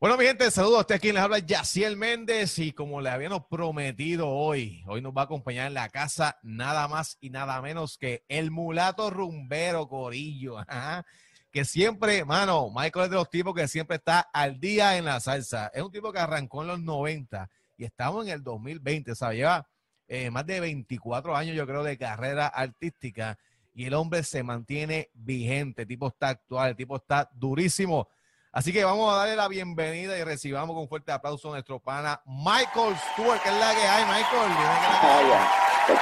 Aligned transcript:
Bueno, 0.00 0.16
mi 0.16 0.26
gente, 0.26 0.48
saludos 0.52 0.76
a 0.76 0.80
usted 0.82 1.00
quien 1.00 1.16
les 1.16 1.24
habla 1.24 1.40
Yaciel 1.40 1.96
Méndez 1.96 2.60
y 2.60 2.70
como 2.70 3.00
les 3.00 3.12
habíamos 3.12 3.46
prometido 3.46 4.28
hoy, 4.28 4.84
hoy 4.86 5.02
nos 5.02 5.12
va 5.12 5.22
a 5.22 5.24
acompañar 5.24 5.66
en 5.66 5.74
la 5.74 5.88
casa 5.88 6.38
nada 6.44 6.86
más 6.86 7.18
y 7.20 7.30
nada 7.30 7.60
menos 7.60 7.98
que 7.98 8.24
el 8.28 8.52
mulato 8.52 9.10
rumbero 9.10 9.88
Corillo, 9.88 10.58
que 11.50 11.64
siempre, 11.64 12.24
mano, 12.24 12.70
Michael 12.72 13.06
es 13.06 13.10
de 13.10 13.16
los 13.16 13.28
tipos 13.28 13.56
que 13.56 13.66
siempre 13.66 13.96
está 13.96 14.20
al 14.20 14.60
día 14.60 14.96
en 14.98 15.04
la 15.04 15.18
salsa. 15.18 15.72
Es 15.74 15.82
un 15.82 15.90
tipo 15.90 16.12
que 16.12 16.20
arrancó 16.20 16.62
en 16.62 16.68
los 16.68 16.80
90 16.80 17.50
y 17.76 17.84
estamos 17.84 18.24
en 18.24 18.34
el 18.34 18.44
2020, 18.44 19.16
¿sabes? 19.16 19.38
Lleva 19.38 19.68
eh, 20.06 20.30
más 20.30 20.46
de 20.46 20.60
24 20.60 21.36
años, 21.36 21.56
yo 21.56 21.66
creo, 21.66 21.82
de 21.82 21.98
carrera 21.98 22.46
artística 22.46 23.36
y 23.74 23.86
el 23.86 23.94
hombre 23.94 24.22
se 24.22 24.44
mantiene 24.44 25.10
vigente, 25.12 25.82
el 25.82 25.88
tipo 25.88 26.06
está 26.06 26.28
actual, 26.28 26.70
el 26.70 26.76
tipo 26.76 26.94
está 26.94 27.28
durísimo. 27.34 28.08
Así 28.58 28.72
que 28.72 28.82
vamos 28.82 29.08
a 29.12 29.18
darle 29.18 29.36
la 29.36 29.46
bienvenida 29.46 30.18
y 30.18 30.24
recibamos 30.24 30.74
con 30.74 30.88
fuerte 30.88 31.12
aplauso 31.12 31.46
a 31.46 31.52
nuestro 31.52 31.78
pana 31.78 32.20
Michael 32.26 32.92
Stewart, 33.12 33.40
que 33.40 33.50
es 33.50 33.54
la 33.54 33.70
que 33.70 33.86
hay, 33.86 34.04
Michael. 34.04 34.50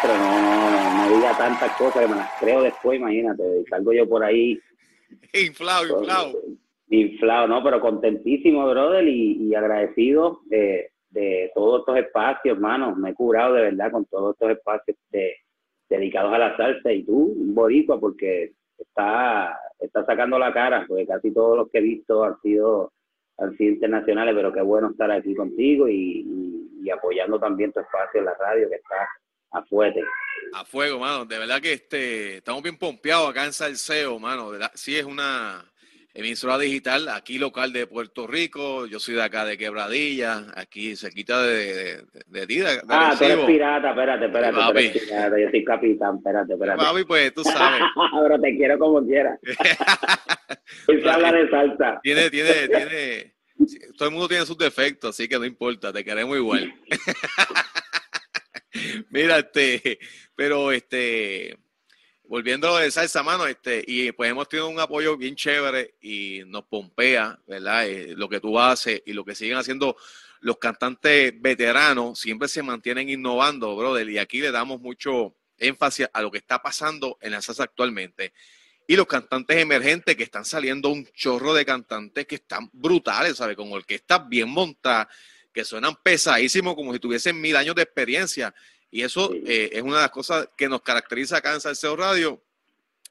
Pero 0.01 0.17
no, 0.17 0.41
no, 0.41 0.97
no, 0.97 1.17
diga 1.17 1.37
tantas 1.37 1.77
cosas 1.77 2.01
que 2.01 2.09
me 2.09 2.17
las 2.17 2.31
creo 2.41 2.63
después, 2.63 2.99
imagínate, 2.99 3.63
salgo 3.69 3.93
yo 3.93 4.09
por 4.09 4.25
ahí. 4.25 4.59
inflado, 5.35 6.01
inflado. 6.01 6.33
Inflado, 6.89 7.47
no, 7.47 7.63
pero 7.63 7.79
contentísimo, 7.79 8.67
brother, 8.67 9.07
y, 9.07 9.55
agradecido 9.55 10.41
de, 10.47 10.93
de, 11.11 11.53
todos 11.55 11.81
estos 11.81 11.99
espacios, 11.99 12.57
hermano. 12.57 12.97
Me 12.97 13.11
he 13.11 13.15
curado 13.15 13.53
de 13.53 13.65
verdad 13.65 13.91
con 13.91 14.07
todos 14.07 14.33
estos 14.33 14.53
espacios 14.53 14.97
dedicados 15.91 16.33
a 16.33 16.39
la 16.39 16.57
salsa 16.57 16.91
y 16.91 17.05
tú, 17.05 17.35
un 17.37 17.55
boricua, 17.55 18.01
porque 18.01 18.53
está, 18.79 19.61
está 19.79 20.05
sacando 20.05 20.39
la 20.39 20.53
cara, 20.53 20.85
porque 20.87 21.07
casi 21.07 21.33
todos 21.33 21.57
los 21.57 21.71
que 21.71 21.79
he 21.79 21.83
visto 21.83 22.25
han 22.25 22.41
sido, 22.41 22.93
han 23.39 23.57
sido 23.57 23.75
internacionales, 23.75 24.35
pero 24.35 24.53
qué 24.53 24.63
bueno 24.63 24.91
estar 24.91 25.11
aquí 25.11 25.35
contigo 25.35 25.89
y, 25.89 26.27
y, 26.83 26.91
apoyando 26.91 27.39
también 27.39 27.73
tu 27.73 27.81
espacio 27.81 28.21
en 28.21 28.27
la 28.27 28.35
radio, 28.35 28.69
que 28.69 28.77
está 28.77 29.09
a 29.53 29.63
fuerte. 29.65 30.01
A 30.53 30.65
fuego, 30.65 31.01
mano. 31.01 31.25
De 31.25 31.39
verdad 31.39 31.61
que 31.61 31.73
este, 31.73 32.37
estamos 32.37 32.63
bien 32.63 32.79
pompeados 32.79 33.31
acá 33.31 33.45
en 33.45 33.53
Salseo, 33.53 34.19
mano. 34.21 34.53
Sí 34.75 34.97
es 34.97 35.05
una, 35.05 35.65
emisora 36.17 36.59
digital 36.59 37.09
aquí 37.11 37.39
local 37.39 37.73
de 37.73 37.87
Puerto 37.87 38.27
Rico. 38.27 38.87
Yo 38.87 38.99
soy 38.99 39.15
de 39.15 39.23
acá 39.23 39.45
de 39.45 39.59
Quebradilla, 39.59 40.47
aquí 40.57 40.97
se 40.97 41.11
quita 41.11 41.43
de, 41.43 42.05
de, 42.27 42.47
ti. 42.47 42.61
ah, 42.89 43.15
tú 43.19 43.25
eres 43.25 43.45
pirata, 43.45 43.91
espérate, 43.91 44.27
espérate. 44.27 44.57
Tú 44.57 44.79
eres 44.79 44.93
pirata, 44.93 45.39
yo 45.39 45.51
soy 45.51 45.65
capitán, 45.65 46.17
espérate, 46.17 46.53
espérate. 46.55 46.79
Papi, 46.83 47.05
pues 47.05 47.35
tú 47.35 47.45
sabes. 47.45 47.81
Pero 48.23 48.41
te 48.41 48.57
quiero 48.57 48.79
como 48.79 49.07
quieras. 49.07 49.39
se 50.87 51.11
habla 51.11 51.33
de 51.33 51.51
salsa. 51.51 52.01
Tiene, 52.03 52.31
tiene, 52.31 52.69
tiene. 52.69 53.35
Todo 53.97 54.09
el 54.09 54.15
mundo 54.15 54.29
tiene 54.29 54.47
sus 54.47 54.57
defectos, 54.59 55.11
así 55.11 55.29
que 55.29 55.39
no 55.39 55.45
importa, 55.45 55.93
te 55.93 56.05
queremos 56.05 56.37
igual. 56.37 56.75
Mira, 59.11 59.39
este, 59.39 59.99
pero 60.35 60.73
este 60.73 61.57
volviendo 62.29 62.69
a 62.69 62.71
lo 62.73 62.77
de 62.79 62.91
salsa, 62.91 63.23
mano, 63.23 63.47
este, 63.47 63.85
y 63.87 64.13
pues 64.13 64.31
hemos 64.31 64.49
tenido 64.49 64.69
un 64.69 64.81
apoyo 64.81 65.17
bien 65.17 65.37
chévere 65.37 65.95
y 66.01 66.43
nos 66.47 66.65
pompea, 66.65 67.39
¿verdad? 67.47 67.87
Eh, 67.89 68.15
lo 68.17 68.29
que 68.29 68.41
tú 68.41 68.59
haces 68.59 69.03
y 69.07 69.13
lo 69.13 69.25
que 69.25 69.35
siguen 69.35 69.57
haciendo 69.57 69.97
los 70.41 70.59
cantantes 70.59 71.35
veteranos 71.41 72.19
siempre 72.19 72.49
se 72.49 72.63
mantienen 72.63 73.09
innovando, 73.09 73.75
brother, 73.77 74.09
y 74.09 74.19
aquí 74.19 74.41
le 74.41 74.51
damos 74.51 74.81
mucho 74.81 75.35
énfasis 75.59 76.09
a 76.13 76.23
lo 76.23 76.31
que 76.31 76.39
está 76.39 76.63
pasando 76.63 77.19
en 77.21 77.33
la 77.33 77.43
salsa 77.43 77.65
actualmente. 77.65 78.33
Y 78.87 78.95
los 78.95 79.07
cantantes 79.07 79.57
emergentes 79.57 80.15
que 80.15 80.23
están 80.23 80.45
saliendo 80.45 80.91
un 80.91 81.07
chorro 81.13 81.53
de 81.55 81.65
cantantes 81.65 82.27
que 82.27 82.37
están 82.37 82.71
brutales, 82.73 83.37
¿sabes? 83.37 83.57
Con 83.57 83.73
orquestas 83.73 84.29
bien 84.29 84.49
montadas, 84.49 85.09
que 85.53 85.65
suenan 85.65 85.97
pesadísimos 86.03 86.75
como 86.75 86.93
si 86.93 87.01
tuviesen 87.01 87.41
mil 87.41 87.57
años 87.57 87.75
de 87.75 87.83
experiencia. 87.83 88.55
Y 88.91 89.03
eso 89.03 89.33
eh, 89.35 89.71
es 89.73 89.83
una 89.83 89.97
de 89.97 90.03
las 90.03 90.11
cosas 90.11 90.49
que 90.57 90.69
nos 90.69 90.83
caracteriza 90.83 91.39
acá 91.39 91.53
en 91.53 91.61
Salseo 91.61 91.97
Radio. 91.97 92.41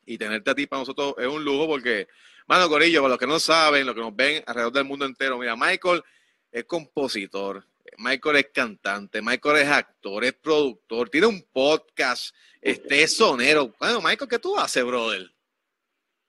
Y 0.05 0.17
tenerte 0.17 0.51
a 0.51 0.55
ti 0.55 0.67
para 0.67 0.81
nosotros 0.81 1.15
es 1.17 1.27
un 1.27 1.43
lujo 1.43 1.67
porque, 1.67 2.07
mano 2.47 2.69
Corillo, 2.69 3.01
para 3.01 3.13
los 3.13 3.19
que 3.19 3.27
no 3.27 3.39
saben, 3.39 3.85
los 3.85 3.95
que 3.95 4.01
nos 4.01 4.15
ven 4.15 4.43
alrededor 4.45 4.73
del 4.73 4.85
mundo 4.85 5.05
entero, 5.05 5.37
mira, 5.37 5.55
Michael 5.55 6.03
es 6.51 6.63
compositor, 6.65 7.65
Michael 7.97 8.37
es 8.37 8.49
cantante, 8.53 9.21
Michael 9.21 9.57
es 9.57 9.67
actor, 9.67 10.23
es 10.23 10.33
productor, 10.33 11.09
tiene 11.09 11.27
un 11.27 11.43
podcast, 11.51 12.35
este 12.61 13.03
es 13.03 13.17
sonero. 13.17 13.73
Bueno, 13.79 13.99
Michael, 13.99 14.29
¿qué 14.29 14.39
tú 14.39 14.57
haces, 14.57 14.85
brother? 14.85 15.29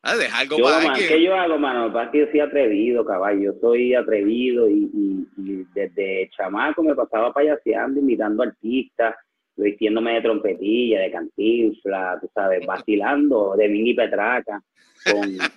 Ah, 0.03 0.17
deja 0.17 0.39
algo 0.39 0.57
yo, 0.57 0.67
¿Qué 0.95 1.23
yo 1.23 1.35
hago, 1.35 1.59
mano? 1.59 1.93
Para 1.93 2.11
que 2.13 2.21
yo 2.21 2.27
soy 2.31 2.39
atrevido, 2.41 3.05
caballo. 3.05 3.53
Yo 3.53 3.61
soy 3.61 3.95
atrevido 3.95 4.71
y, 4.71 4.89
y, 5.37 5.67
desde 5.75 6.31
chamaco 6.37 6.83
me 6.85 6.95
pasaba 6.95 7.33
payaseando, 7.33 7.99
imitando 7.99 8.45
artistas 8.45 9.17
vistiéndome 9.57 10.15
de 10.15 10.23
trompetilla, 10.23 11.01
de 11.01 11.11
cantinfla, 11.11 12.19
tú 12.21 12.29
sabes, 12.35 12.65
vacilando 12.67 13.57
de 13.57 13.69
mini 13.69 13.95
petraca 13.95 14.63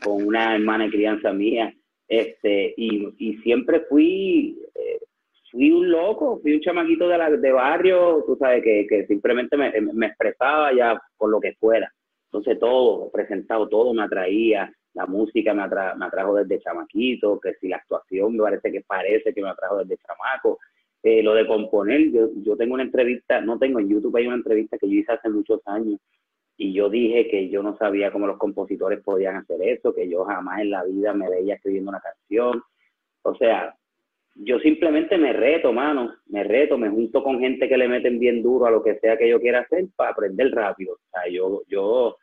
con, 0.03 0.23
una 0.23 0.55
hermana 0.55 0.85
de 0.85 0.91
crianza 0.91 1.33
mía. 1.33 1.73
Este, 2.07 2.73
y, 2.75 3.37
siempre 3.43 3.81
fui, 3.81 4.57
eh, 4.73 4.99
fui 5.51 5.71
un 5.71 5.91
loco, 5.91 6.39
fui 6.41 6.53
un 6.55 6.61
chamaquito 6.61 7.07
de, 7.07 7.17
la, 7.17 7.29
barrio, 7.53 8.23
tú 8.25 8.35
sabes, 8.37 8.63
que, 8.63 8.87
que 8.87 9.05
simplemente 9.05 9.55
me, 9.57 9.71
me, 9.81 10.07
expresaba 10.07 10.73
ya 10.73 10.99
por 11.17 11.29
lo 11.29 11.39
que 11.39 11.53
fuera. 11.53 11.91
Entonces 12.31 12.59
todo, 12.59 13.11
presentado 13.11 13.67
todo 13.67 13.93
me 13.93 14.03
atraía, 14.03 14.71
la 14.93 15.05
música 15.05 15.53
me, 15.53 15.63
atra, 15.63 15.95
me 15.95 16.05
atrajo 16.05 16.35
desde 16.35 16.59
chamaquito, 16.59 17.39
que 17.39 17.53
si 17.55 17.67
la 17.67 17.77
actuación 17.77 18.35
me 18.35 18.43
parece 18.43 18.71
que 18.71 18.81
parece 18.81 19.33
que 19.33 19.41
me 19.41 19.49
atrajo 19.49 19.77
desde 19.77 19.97
chamaco, 19.97 20.59
eh, 21.03 21.23
lo 21.23 21.33
de 21.33 21.47
componer, 21.47 22.11
yo, 22.11 22.29
yo 22.43 22.57
tengo 22.57 22.73
una 22.73 22.83
entrevista, 22.83 23.39
no 23.41 23.57
tengo 23.57 23.79
en 23.79 23.89
YouTube, 23.89 24.15
hay 24.17 24.27
una 24.27 24.35
entrevista 24.35 24.77
que 24.77 24.87
yo 24.87 24.99
hice 24.99 25.13
hace 25.13 25.29
muchos 25.29 25.61
años 25.65 25.99
y 26.57 26.73
yo 26.73 26.89
dije 26.89 27.29
que 27.29 27.49
yo 27.49 27.63
no 27.63 27.77
sabía 27.77 28.11
cómo 28.11 28.27
los 28.27 28.37
compositores 28.37 29.01
podían 29.01 29.37
hacer 29.37 29.61
eso, 29.61 29.93
que 29.93 30.09
yo 30.09 30.25
jamás 30.25 30.59
en 30.59 30.71
la 30.71 30.83
vida 30.83 31.13
me 31.13 31.29
veía 31.29 31.55
escribiendo 31.55 31.89
una 31.89 32.01
canción. 32.01 32.61
O 33.21 33.35
sea, 33.35 33.73
yo 34.35 34.59
simplemente 34.59 35.17
me 35.17 35.31
reto, 35.31 35.71
mano, 35.71 36.13
me 36.27 36.43
reto, 36.43 36.77
me 36.77 36.89
junto 36.89 37.23
con 37.23 37.39
gente 37.39 37.69
que 37.69 37.77
le 37.77 37.87
meten 37.87 38.19
bien 38.19 38.43
duro 38.43 38.66
a 38.66 38.71
lo 38.71 38.83
que 38.83 38.99
sea 38.99 39.17
que 39.17 39.29
yo 39.29 39.39
quiera 39.39 39.61
hacer 39.61 39.85
para 39.95 40.11
aprender 40.11 40.51
rápido. 40.51 40.95
O 40.95 41.09
sea, 41.11 41.31
yo, 41.31 41.61
yo 41.69 42.17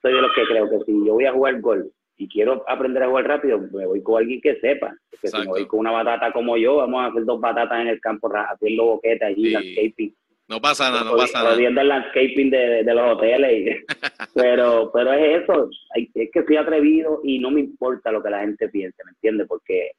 soy 0.00 0.12
de 0.12 0.22
los 0.22 0.32
que 0.34 0.44
creo 0.44 0.70
que 0.70 0.84
si 0.84 0.92
yo 1.04 1.14
voy 1.14 1.26
a 1.26 1.32
jugar 1.32 1.60
golf 1.60 1.92
y 2.16 2.28
quiero 2.28 2.64
aprender 2.68 3.02
a 3.02 3.08
jugar 3.08 3.26
rápido, 3.26 3.58
me 3.58 3.86
voy 3.86 4.02
con 4.02 4.22
alguien 4.22 4.40
que 4.40 4.56
sepa. 4.60 4.94
Porque 5.10 5.28
si 5.28 5.38
me 5.38 5.46
voy 5.46 5.66
con 5.66 5.80
una 5.80 5.90
batata 5.90 6.32
como 6.32 6.56
yo, 6.56 6.76
vamos 6.76 7.02
a 7.02 7.06
hacer 7.06 7.24
dos 7.24 7.40
batatas 7.40 7.80
en 7.80 7.88
el 7.88 8.00
campo 8.00 8.30
haciendo 8.32 8.84
boquetas 8.84 9.30
allí, 9.30 9.50
landscaping. 9.50 10.14
No 10.46 10.60
pasa 10.60 10.90
nada, 10.90 11.04
no 11.04 11.16
pasa 11.16 11.42
nada. 11.42 11.56
El 11.56 11.74
landscaping 11.74 12.50
de, 12.50 12.84
de 12.84 12.94
los 12.94 13.16
hoteles. 13.16 13.84
pero, 14.34 14.90
pero 14.92 15.12
es 15.12 15.42
eso, 15.42 15.70
es 15.94 16.30
que 16.30 16.38
estoy 16.38 16.56
atrevido 16.56 17.20
y 17.24 17.38
no 17.38 17.50
me 17.50 17.60
importa 17.60 18.12
lo 18.12 18.22
que 18.22 18.30
la 18.30 18.40
gente 18.40 18.68
piense, 18.68 19.02
¿me 19.04 19.10
entiendes? 19.12 19.48
Porque 19.48 19.92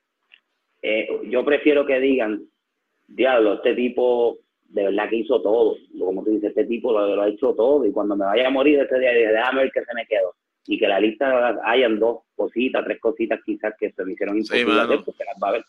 eh, 0.81 1.07
yo 1.29 1.43
prefiero 1.43 1.85
que 1.85 1.99
digan, 1.99 2.43
diablo, 3.07 3.55
este 3.55 3.73
tipo 3.73 4.37
de 4.69 4.83
verdad 4.83 5.09
que 5.09 5.17
hizo 5.17 5.41
todo. 5.41 5.75
Como 5.99 6.23
tú 6.23 6.31
dices, 6.31 6.49
este 6.49 6.65
tipo 6.65 6.93
lo, 6.93 7.21
ha 7.21 7.27
hecho 7.27 7.53
todo 7.55 7.85
y 7.85 7.91
cuando 7.91 8.15
me 8.15 8.25
vaya 8.25 8.47
a 8.47 8.51
morir 8.51 8.79
ese 8.79 8.99
día, 8.99 9.11
déjame 9.11 9.63
ver 9.63 9.71
qué 9.73 9.83
se 9.83 9.93
me 9.93 10.05
quedó 10.05 10.33
y 10.67 10.79
que 10.79 10.87
la 10.87 10.99
lista 10.99 11.59
hayan 11.63 11.99
dos 11.99 12.23
cositas, 12.35 12.83
tres 12.83 12.99
cositas 12.99 13.39
quizás 13.45 13.73
que 13.79 13.91
se 13.91 14.03
me 14.03 14.13
hicieron 14.13 14.37
imposibles 14.37 14.77
hacer 14.77 14.99
porque 15.05 15.23
las 15.25 15.37
va 15.41 15.49
a 15.49 15.51
ver. 15.53 15.65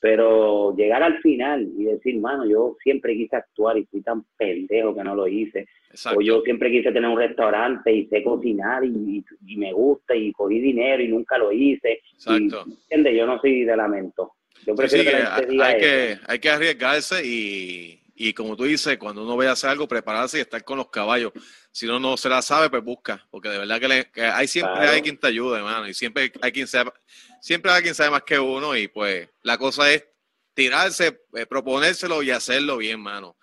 Pero 0.00 0.76
llegar 0.76 1.02
al 1.02 1.18
final 1.20 1.66
y 1.78 1.84
decir, 1.84 2.20
mano, 2.20 2.44
yo 2.44 2.76
siempre 2.82 3.14
quise 3.14 3.36
actuar 3.36 3.78
y 3.78 3.86
fui 3.86 4.02
tan 4.02 4.22
pendejo 4.36 4.94
que 4.94 5.02
no 5.02 5.14
lo 5.14 5.26
hice. 5.26 5.66
O 6.14 6.20
yo 6.20 6.42
siempre 6.42 6.70
quise 6.70 6.92
tener 6.92 7.08
un 7.08 7.18
restaurante 7.18 7.90
y 7.90 8.06
sé 8.08 8.22
cocinar 8.22 8.84
y, 8.84 9.24
me 9.56 9.72
gusta 9.72 10.14
y 10.14 10.30
cogí 10.32 10.58
dinero 10.58 11.02
y 11.02 11.08
nunca 11.08 11.38
lo 11.38 11.50
hice. 11.50 12.02
Exacto. 12.12 12.66
Y, 12.90 13.16
Yo 13.16 13.26
no 13.26 13.40
soy 13.40 13.64
de 13.64 13.76
lamento. 13.76 14.32
Yo 14.66 14.74
prefiero 14.74 15.10
que, 15.10 15.62
hay, 15.62 15.78
que 15.78 16.18
hay 16.26 16.38
que 16.38 16.50
arriesgarse 16.50 17.24
y, 17.24 18.03
y 18.16 18.32
como 18.32 18.56
tú 18.56 18.64
dices, 18.64 18.96
cuando 18.96 19.24
uno 19.24 19.36
vaya 19.36 19.50
a 19.50 19.52
hacer 19.54 19.70
algo, 19.70 19.88
prepararse 19.88 20.38
y 20.38 20.40
estar 20.40 20.62
con 20.62 20.78
los 20.78 20.88
caballos. 20.88 21.32
Si 21.72 21.86
uno 21.86 21.98
no 21.98 22.16
se 22.16 22.28
la 22.28 22.42
sabe, 22.42 22.70
pues 22.70 22.84
busca, 22.84 23.26
porque 23.30 23.48
de 23.48 23.58
verdad 23.58 24.06
que, 24.12 24.22
hay 24.22 24.46
siempre 24.46 24.88
hay 24.88 25.02
quien 25.02 25.18
te 25.18 25.26
ayude, 25.26 25.58
hermano, 25.58 25.88
y 25.88 25.94
siempre 25.94 26.32
hay 26.40 26.52
quien 26.52 26.68
sabe, 26.68 26.92
siempre 27.40 27.72
hay 27.72 27.82
quien 27.82 27.94
sabe 27.94 28.10
más 28.10 28.22
que 28.22 28.38
uno, 28.38 28.76
y 28.76 28.86
pues 28.86 29.28
la 29.42 29.58
cosa 29.58 29.92
es 29.92 30.06
tirarse, 30.54 31.22
eh, 31.34 31.46
proponérselo 31.46 32.22
y 32.22 32.30
hacerlo 32.30 32.76
bien, 32.76 33.00
mano. 33.00 33.36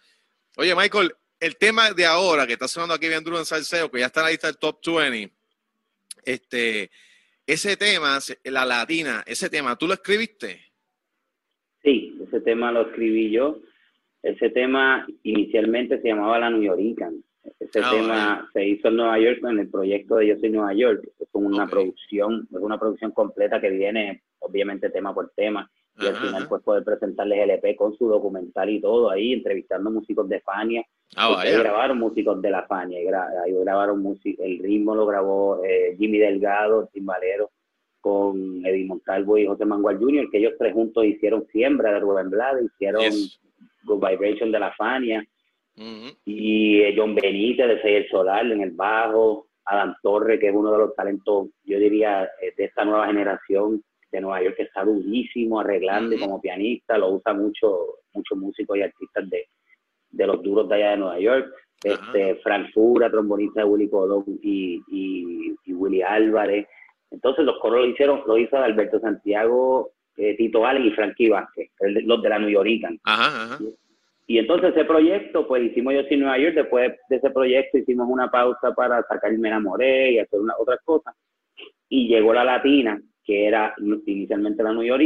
Oye, 0.56 0.73
Michael, 0.73 1.13
el 1.38 1.57
tema 1.57 1.91
de 1.91 2.06
ahora 2.06 2.47
que 2.47 2.53
está 2.53 2.69
sonando 2.69 2.94
aquí 2.94 3.09
bien 3.09 3.23
duro 3.25 3.39
en 3.39 3.45
Salseo, 3.45 3.91
que 3.91 4.00
ya 4.00 4.06
está 4.06 4.21
en 4.21 4.25
la 4.25 4.31
lista 4.31 4.47
del 4.47 4.57
top 4.57 4.79
20, 4.85 5.33
este, 6.23 6.91
ese 7.45 7.75
tema, 7.75 8.19
la 8.45 8.63
latina, 8.63 9.21
ese 9.27 9.50
tema, 9.50 9.75
¿tú 9.75 9.85
lo 9.85 9.95
escribiste? 9.95 10.71
Sí, 11.83 12.18
ese 12.25 12.39
tema 12.39 12.71
lo 12.71 12.88
escribí 12.88 13.31
yo 13.31 13.59
ese 14.23 14.50
tema 14.51 15.06
inicialmente 15.23 16.00
se 16.01 16.09
llamaba 16.09 16.39
La 16.39 16.50
New 16.50 16.62
Yorican. 16.62 17.23
Ese 17.59 17.79
ah, 17.83 17.91
tema 17.91 18.50
se 18.53 18.65
hizo 18.68 18.89
en 18.89 18.97
Nueva 18.97 19.19
York 19.19 19.39
en 19.44 19.59
el 19.59 19.69
proyecto 19.69 20.18
de 20.18 20.27
Yo 20.27 20.38
Soy 20.38 20.51
Nueva 20.51 20.73
York. 20.73 21.03
Es 21.19 21.27
una 21.33 21.68
producción, 21.68 22.47
es 22.51 22.59
una 22.59 22.79
producción 22.79 23.12
completa 23.12 23.59
que 23.59 23.69
viene, 23.71 24.21
obviamente, 24.39 24.91
tema 24.91 25.13
por 25.13 25.31
tema. 25.35 25.69
y 26.00 26.06
al 26.06 26.15
final 26.15 26.47
pues 26.47 26.62
poder 26.63 26.83
presentarles 26.83 27.39
el 27.39 27.51
EP 27.51 27.75
con 27.75 27.97
su 27.97 28.07
documental 28.07 28.69
y 28.69 28.79
todo 28.79 29.09
ahí, 29.09 29.33
entrevistando 29.33 29.89
músicos 29.89 30.29
de 30.29 30.39
Fania. 30.41 30.85
Ah, 31.15 31.44
grabaron 31.44 31.97
músicos 31.97 32.41
de 32.41 32.51
la 32.51 32.65
Fania, 32.68 33.00
ahí 33.00 33.53
grabaron 33.53 34.01
música, 34.01 34.44
el 34.45 34.59
ritmo 34.59 34.95
lo 34.95 35.06
grabó 35.06 35.62
eh, 35.65 35.95
Jimmy 35.97 36.19
Delgado, 36.19 36.89
timbalero, 36.94 37.50
con 38.00 38.65
Eddie 38.65 38.85
Montalvo 38.85 39.38
y 39.38 39.45
José 39.45 39.65
Mangual 39.65 39.97
Jr., 40.00 40.29
que 40.31 40.38
ellos 40.38 40.53
tres 40.57 40.73
juntos 40.73 41.06
hicieron 41.06 41.45
Siembra 41.51 41.94
de 41.94 42.00
Rubén 42.00 42.29
Blades, 42.29 42.65
hicieron 42.65 43.03
Good 43.83 44.07
Vibration 44.07 44.51
de 44.51 44.60
la 44.60 44.72
Fania, 44.74 45.25
y 46.25 46.81
eh, 46.81 46.94
John 46.95 47.16
Benítez 47.16 47.68
de 47.68 47.81
Seyel 47.81 48.07
Solar 48.10 48.45
en 48.45 48.62
el 48.62 48.72
bajo, 48.72 49.48
Adam 49.66 49.95
Torre, 50.01 50.39
que 50.39 50.50
es 50.50 50.56
uno 50.56 50.72
de 50.72 50.78
los 50.78 50.95
talentos, 50.95 51.50
yo 51.63 51.80
diría, 51.80 52.25
eh, 52.42 52.54
de 52.57 52.66
esta 52.66 52.83
nueva 52.83 53.07
generación 53.07 53.83
de 54.12 54.22
Nueva 54.22 54.44
York, 54.44 54.56
que 54.57 54.63
está 54.63 54.83
durísimo 54.83 55.60
arreglando 55.60 56.18
como 56.19 56.42
pianista, 56.42 56.98
lo 56.98 57.12
usa 57.12 57.33
mucho, 57.33 58.00
muchos 58.13 58.38
músicos 58.38 58.78
y 58.78 58.81
artistas 58.81 59.30
de, 59.30 59.48
de 60.10 60.28
los 60.28 60.44
duros 60.44 60.68
de 60.68 60.75
allá 60.75 60.92
de 60.92 60.98
Nueva 60.98 61.19
York. 61.19 61.54
Este, 61.83 62.36
Frank 62.44 62.72
Fura, 62.74 63.10
trombonista 63.10 63.62
de 63.62 63.66
Willy 63.66 63.89
Colón 63.89 64.24
y, 64.44 64.81
y, 64.92 65.74
Willy 65.74 66.04
Álvarez. 66.04 66.68
Entonces 67.10 67.44
los 67.44 67.57
coros 67.60 67.81
lo 67.81 67.88
hicieron, 67.88 68.22
lo 68.28 68.38
hizo 68.38 68.56
Alberto 68.57 69.00
Santiago, 69.00 69.89
eh, 70.18 70.36
Tito 70.36 70.66
Allen 70.66 70.86
y 70.86 70.92
Frankie 70.92 71.30
Vázquez, 71.30 71.69
los 71.80 72.22
de 72.22 72.30
la 72.30 72.40
New 72.40 72.50
York. 72.50 72.69
Ajá, 73.04 73.58
y 74.28 74.38
entonces 74.38 74.69
ese 74.69 74.86
proyecto, 74.86 75.46
pues 75.46 75.62
hicimos 75.62 75.94
yo 75.94 76.04
sin 76.04 76.22
Nueva 76.22 76.38
York, 76.38 76.56
después 76.56 76.94
de 77.10 77.16
ese 77.18 77.31
proyecto 77.31 77.78
hicimos 77.78 78.08
una 78.10 78.31
pausa 78.31 78.74
para 78.74 79.04
sacar 79.04 79.38
Me 79.38 79.50
enamoré 79.50 80.13
y 80.13 80.19
hacer 80.19 80.40
una, 80.40 80.54
otras 80.58 80.80
cosas. 80.86 81.13
Y 81.90 82.08
llegó 82.08 82.34
la 82.34 82.46
latina, 82.46 83.02
que 83.25 83.46
era 83.46 83.75
inicialmente 84.06 84.63
la 84.63 84.72
New 84.72 84.84
York, 84.84 85.04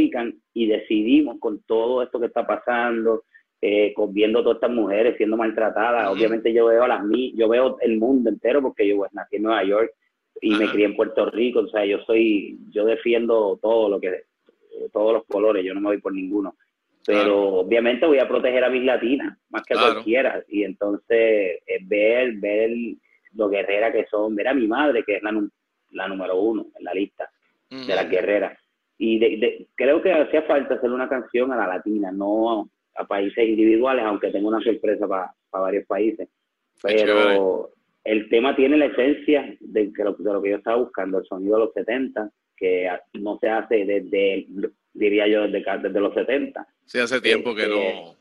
y 0.54 0.66
decidimos 0.66 1.40
con 1.40 1.60
todo 1.62 2.04
esto 2.04 2.20
que 2.20 2.26
está 2.26 2.46
pasando, 2.46 3.24
eh, 3.60 3.92
con 3.94 4.12
viendo 4.12 4.42
todas 4.42 4.58
estas 4.58 4.70
mujeres 4.70 5.16
siendo 5.16 5.36
maltratadas, 5.36 6.08
obviamente 6.08 6.52
yo 6.52 6.66
veo 6.66 6.84
a 6.84 6.88
las 6.88 7.02
yo 7.34 7.48
veo 7.48 7.78
el 7.80 7.98
mundo 7.98 8.30
entero 8.30 8.62
porque 8.62 8.86
yo 8.86 8.98
pues, 8.98 9.12
nací 9.12 9.36
en 9.36 9.42
Nueva 9.42 9.64
York 9.64 9.90
y 10.40 10.54
me 10.54 10.68
crié 10.68 10.84
en 10.84 10.94
Puerto 10.94 11.28
Rico, 11.30 11.60
o 11.60 11.68
sea, 11.68 11.84
yo 11.84 11.98
soy, 12.06 12.58
yo 12.70 12.84
defiendo 12.84 13.58
todo 13.60 13.88
lo 13.88 13.98
que, 13.98 14.25
todos 14.92 15.12
los 15.12 15.24
colores, 15.26 15.64
yo 15.64 15.74
no 15.74 15.80
me 15.80 15.88
voy 15.88 15.98
por 15.98 16.12
ninguno. 16.12 16.56
Pero 17.06 17.60
obviamente 17.60 18.04
voy 18.04 18.18
a 18.18 18.26
proteger 18.26 18.64
a 18.64 18.68
mis 18.68 18.82
latinas 18.82 19.38
más 19.50 19.62
que 19.62 19.74
a 19.74 19.80
cualquiera. 19.80 20.42
Y 20.48 20.64
entonces 20.64 21.60
eh, 21.66 21.78
ver 21.82 22.32
ver 22.34 22.70
lo 23.34 23.48
guerrera 23.48 23.92
que 23.92 24.06
son 24.06 24.34
ver 24.34 24.48
a 24.48 24.54
mi 24.54 24.66
madre 24.66 25.04
que 25.04 25.16
es 25.16 25.22
la, 25.22 25.32
la 25.90 26.08
número 26.08 26.40
uno 26.40 26.66
en 26.76 26.84
la 26.84 26.92
lista 26.92 27.30
de 27.70 27.94
las 27.94 28.10
guerreras. 28.10 28.58
Y 28.98 29.18
de, 29.18 29.68
creo 29.74 30.02
que 30.02 30.12
hacía 30.12 30.42
falta 30.42 30.74
hacer 30.74 30.90
una 30.90 31.08
canción 31.08 31.52
a 31.52 31.56
la 31.56 31.66
latina 31.66 32.10
no 32.10 32.68
a 32.96 33.06
países 33.06 33.46
individuales 33.46 34.04
aunque 34.04 34.30
tengo 34.30 34.48
una 34.48 34.60
sorpresa 34.60 35.06
para 35.06 35.32
varios 35.52 35.86
países. 35.86 36.28
Pero 36.82 37.70
el 38.02 38.28
tema 38.28 38.56
tiene 38.56 38.76
la 38.78 38.86
esencia 38.86 39.54
de, 39.60 39.90
de, 39.90 40.04
lo, 40.04 40.12
de 40.14 40.32
lo 40.32 40.42
que 40.42 40.50
yo 40.50 40.56
estaba 40.56 40.78
buscando 40.78 41.18
el 41.18 41.26
sonido 41.26 41.56
de 41.58 41.64
los 41.66 41.74
70 41.74 42.30
que 42.56 42.88
no 43.14 43.38
se 43.38 43.48
hace 43.48 43.84
desde 43.84 44.46
diría 44.96 45.28
yo, 45.28 45.42
desde, 45.42 45.78
desde 45.82 46.00
los 46.00 46.14
70. 46.14 46.66
Sí, 46.84 46.98
hace 46.98 47.20
tiempo 47.20 47.54
que 47.54 47.66
no. 47.66 47.76
Este, 47.76 48.16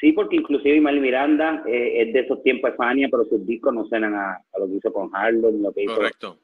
sí, 0.00 0.12
porque 0.12 0.36
inclusive 0.36 0.76
Imal 0.76 1.00
Miranda 1.00 1.62
eh, 1.66 2.02
es 2.02 2.12
de 2.12 2.20
esos 2.20 2.42
tiempos 2.42 2.70
de 2.70 2.76
Fania, 2.76 3.08
pero 3.10 3.24
sus 3.24 3.46
discos 3.46 3.74
no 3.74 3.86
suenan 3.86 4.14
a, 4.14 4.40
lo 4.58 4.66
que 4.66 4.74
hizo 4.74 4.92
con 4.92 5.10
Harlem, 5.14 5.62
lo 5.62 5.72
que 5.72 5.84
hizo 5.84 6.00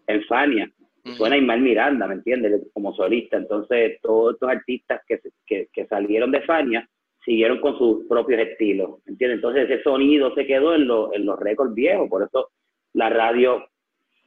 en 0.07 0.25
Fania. 0.25 0.71
Suena 1.17 1.37
Imal 1.37 1.61
Miranda, 1.61 2.07
¿me 2.07 2.15
entiendes? 2.15 2.63
Como 2.73 2.95
solista. 2.95 3.37
Entonces, 3.37 3.99
todos 4.03 4.35
estos 4.35 4.49
artistas 4.49 5.01
que, 5.07 5.21
que, 5.45 5.69
que 5.73 5.87
salieron 5.87 6.31
de 6.31 6.43
Fania 6.43 6.89
siguieron 7.25 7.61
con 7.61 7.77
sus 7.77 8.07
propios 8.07 8.41
estilos, 8.41 9.01
¿me 9.05 9.13
entiendes? 9.13 9.39
Entonces, 9.39 9.69
ese 9.69 9.83
sonido 9.83 10.33
se 10.35 10.47
quedó 10.47 10.75
en, 10.77 10.83
en 10.83 11.27
los 11.27 11.41
récords 11.41 11.75
viejos. 11.75 12.09
Por 12.09 12.23
eso, 12.23 12.51
la 12.93 13.11
radio, 13.11 13.65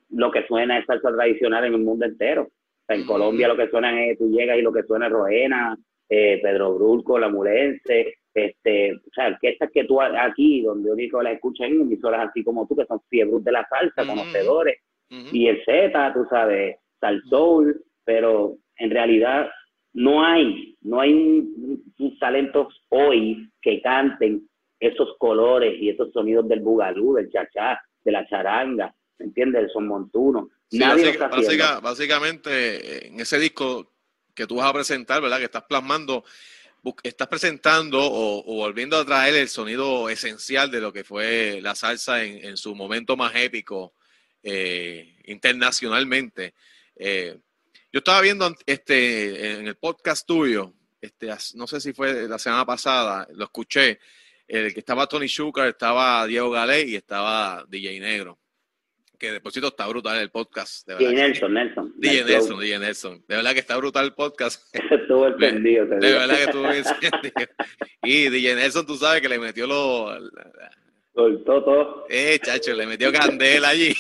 lo 0.10 0.32
que 0.32 0.46
suena 0.48 0.78
es 0.78 0.86
salsa 0.86 1.14
tradicional 1.14 1.64
en 1.64 1.76
el 1.76 1.80
mundo 1.80 2.06
entero 2.06 2.50
en 2.88 3.06
Colombia 3.06 3.48
lo 3.48 3.58
que 3.58 3.70
suena 3.70 4.06
es, 4.06 4.18
tú 4.18 4.30
llegas 4.30 4.58
y 4.58 4.62
lo 4.62 4.72
que 4.72 4.84
suena 4.84 5.08
es 5.08 5.12
Roena, 5.12 5.78
eh, 6.10 6.40
Pedro 6.42 6.76
Brulco, 6.76 7.18
La 7.18 7.30
Murense, 7.30 8.16
este, 8.34 8.94
o 8.94 9.14
sea, 9.14 9.28
orquestas 9.28 9.72
que 9.74 9.86
tú 9.86 10.02
aquí, 10.02 10.62
donde 10.62 10.92
único 10.92 11.22
las 11.22 11.34
escuchas 11.34 11.68
en 11.68 11.82
emisoras 11.82 12.30
así 12.30 12.44
como 12.44 12.68
tú, 12.68 12.76
que 12.76 12.86
son 12.86 13.02
fiebros 13.10 13.44
de 13.44 13.52
la 13.52 13.66
salsa, 13.68 14.06
conocedores, 14.06 14.78
y 15.10 15.48
el 15.48 15.64
Z, 15.64 16.14
tú 16.14 16.26
sabes, 16.30 16.78
Sal 17.00 17.22
Soul, 17.30 17.82
pero 18.04 18.58
en 18.78 18.90
realidad 18.90 19.50
no 19.94 20.24
hay, 20.24 20.76
no 20.82 21.00
hay 21.00 21.48
talentos 22.20 22.86
hoy 22.90 23.50
que 23.62 23.82
canten 23.82 24.48
esos 24.80 25.16
colores 25.18 25.76
y 25.80 25.90
esos 25.90 26.12
sonidos 26.12 26.48
del 26.50 26.60
bugalú, 26.60 27.14
del 27.14 27.32
chachá, 27.32 27.80
de 28.04 28.12
la 28.12 28.28
charanga, 28.28 28.94
¿me 29.20 29.26
entiendes? 29.26 29.72
Son 29.72 29.88
montuno. 29.88 30.50
básicamente, 31.82 33.08
en 33.08 33.20
ese 33.20 33.40
disco 33.40 33.92
que 34.34 34.48
tú 34.48 34.56
vas 34.58 34.70
a 34.70 34.74
presentar, 34.74 35.22
¿verdad? 35.22 35.40
Que 35.40 35.46
estás 35.46 35.64
plasmando, 35.64 36.24
estás 37.04 37.28
presentando 37.28 38.00
o, 38.02 38.44
volviendo 38.44 38.98
a 38.98 39.06
traer 39.06 39.36
el 39.36 39.48
sonido 39.48 40.10
esencial 40.10 40.70
de 40.70 40.82
lo 40.82 40.92
que 40.92 41.04
fue 41.04 41.60
la 41.62 41.76
salsa 41.76 42.24
en, 42.24 42.58
su 42.58 42.76
momento 42.76 43.16
más 43.16 43.34
épico 43.36 43.94
eh, 44.44 45.18
internacionalmente. 45.26 46.54
Eh, 46.96 47.38
yo 47.92 48.00
estaba 48.00 48.22
viendo 48.22 48.54
este 48.66 49.54
en 49.60 49.68
el 49.68 49.76
podcast 49.76 50.28
tuyo, 50.28 50.74
este, 51.00 51.30
no 51.56 51.66
sé 51.66 51.80
si 51.80 51.94
fue 51.94 52.28
la 52.28 52.38
semana 52.38 52.66
pasada, 52.66 53.26
lo 53.34 53.46
escuché, 53.46 54.00
el 54.48 54.74
que 54.74 54.82
estaba 54.82 55.08
Tony 55.08 55.28
Schuker, 55.28 55.68
estaba 55.68 56.28
Diego 56.28 56.52
Galé 56.52 56.82
y 56.88 56.96
estaba 56.96 57.66
DJ 57.70 58.00
Negro 58.02 58.38
que 59.18 59.32
de 59.32 59.42
está 59.44 59.88
brutal 59.88 60.18
el 60.20 60.30
podcast. 60.30 60.88
De 60.88 61.14
Nelson, 61.14 61.54
Nelson. 61.54 61.94
DJ 61.98 62.24
Nelson, 62.26 62.60
DJ 62.60 62.80
Nelson. 62.80 63.24
De 63.28 63.36
verdad 63.36 63.54
que 63.54 63.60
está 63.60 63.78
brutal 63.78 64.06
el 64.06 64.14
podcast. 64.14 64.76
Estuvo 64.92 65.28
entendido. 65.40 65.86
De, 65.86 65.98
de 65.98 66.14
verdad 66.14 66.36
que 66.36 66.44
estuvo 66.44 66.66
entendido. 66.72 67.48
Y 68.04 68.30
DJ 68.30 68.56
Nelson, 68.56 68.86
tú 68.86 68.96
sabes 68.96 69.22
que 69.22 69.30
le 69.30 69.40
metió 69.40 69.68
lo... 69.68 70.18
Soltó 71.14 71.64
todo. 71.64 72.06
Eh, 72.10 72.40
chacho, 72.44 72.74
le 72.74 72.86
metió 72.86 73.12
candela 73.12 73.70
allí. 73.70 73.96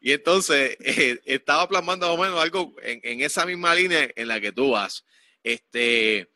y 0.00 0.12
entonces, 0.12 0.76
eh, 0.80 1.20
estaba 1.24 1.68
plasmando 1.68 2.08
más 2.08 2.18
o 2.18 2.22
menos 2.22 2.42
algo 2.42 2.74
en, 2.82 3.00
en, 3.04 3.20
esa 3.20 3.46
misma 3.46 3.72
línea 3.74 4.10
en 4.16 4.28
la 4.28 4.40
que 4.40 4.52
tú 4.52 4.72
vas. 4.72 5.04
Este... 5.42 6.28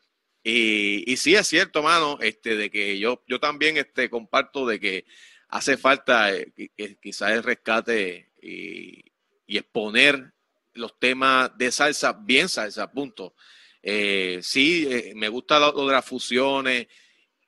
Y, 0.43 1.03
y 1.11 1.17
sí 1.17 1.35
es 1.35 1.47
cierto, 1.47 1.83
mano, 1.83 2.17
este, 2.19 2.55
de 2.55 2.71
que 2.71 2.97
yo, 2.97 3.23
yo 3.27 3.39
también 3.39 3.77
este, 3.77 4.09
comparto 4.09 4.65
de 4.65 4.79
que 4.79 5.05
hace 5.51 5.77
falta 5.77 6.33
eh, 6.33 6.51
quizás 7.01 7.31
el 7.31 7.43
rescate 7.43 8.31
y, 8.41 9.05
exponer 9.47 10.31
los 10.73 10.97
temas 10.97 11.51
de 11.57 11.73
salsa, 11.73 12.13
bien 12.13 12.47
salsa, 12.47 12.89
punto. 12.89 13.35
Eh, 13.83 14.39
sí, 14.41 14.87
eh, 14.89 15.11
me 15.13 15.27
gusta 15.27 15.59
lo, 15.59 15.73
de 15.85 15.91
las 15.91 16.05
fusiones 16.05 16.87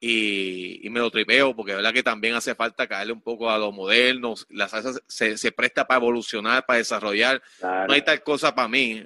y, 0.02 0.82
me 0.90 1.00
lo 1.00 1.10
tripeo 1.10 1.56
porque 1.56 1.72
es 1.72 1.78
verdad 1.78 1.94
que 1.94 2.04
también 2.04 2.36
hace 2.36 2.56
falta 2.56 2.88
caerle 2.88 3.14
un 3.14 3.22
poco 3.22 3.50
a 3.50 3.58
lo 3.58 3.72
moderno. 3.72 4.34
La 4.50 4.68
salsa 4.68 5.00
se, 5.08 5.52
presta 5.54 5.88
para 5.88 6.02
evolucionar, 6.02 6.66
para 6.66 6.80
desarrollar. 6.80 7.42
No 7.62 7.94
hay 7.94 8.02
tal 8.02 8.22
cosa 8.22 8.54
para 8.54 8.68
mí, 8.68 9.02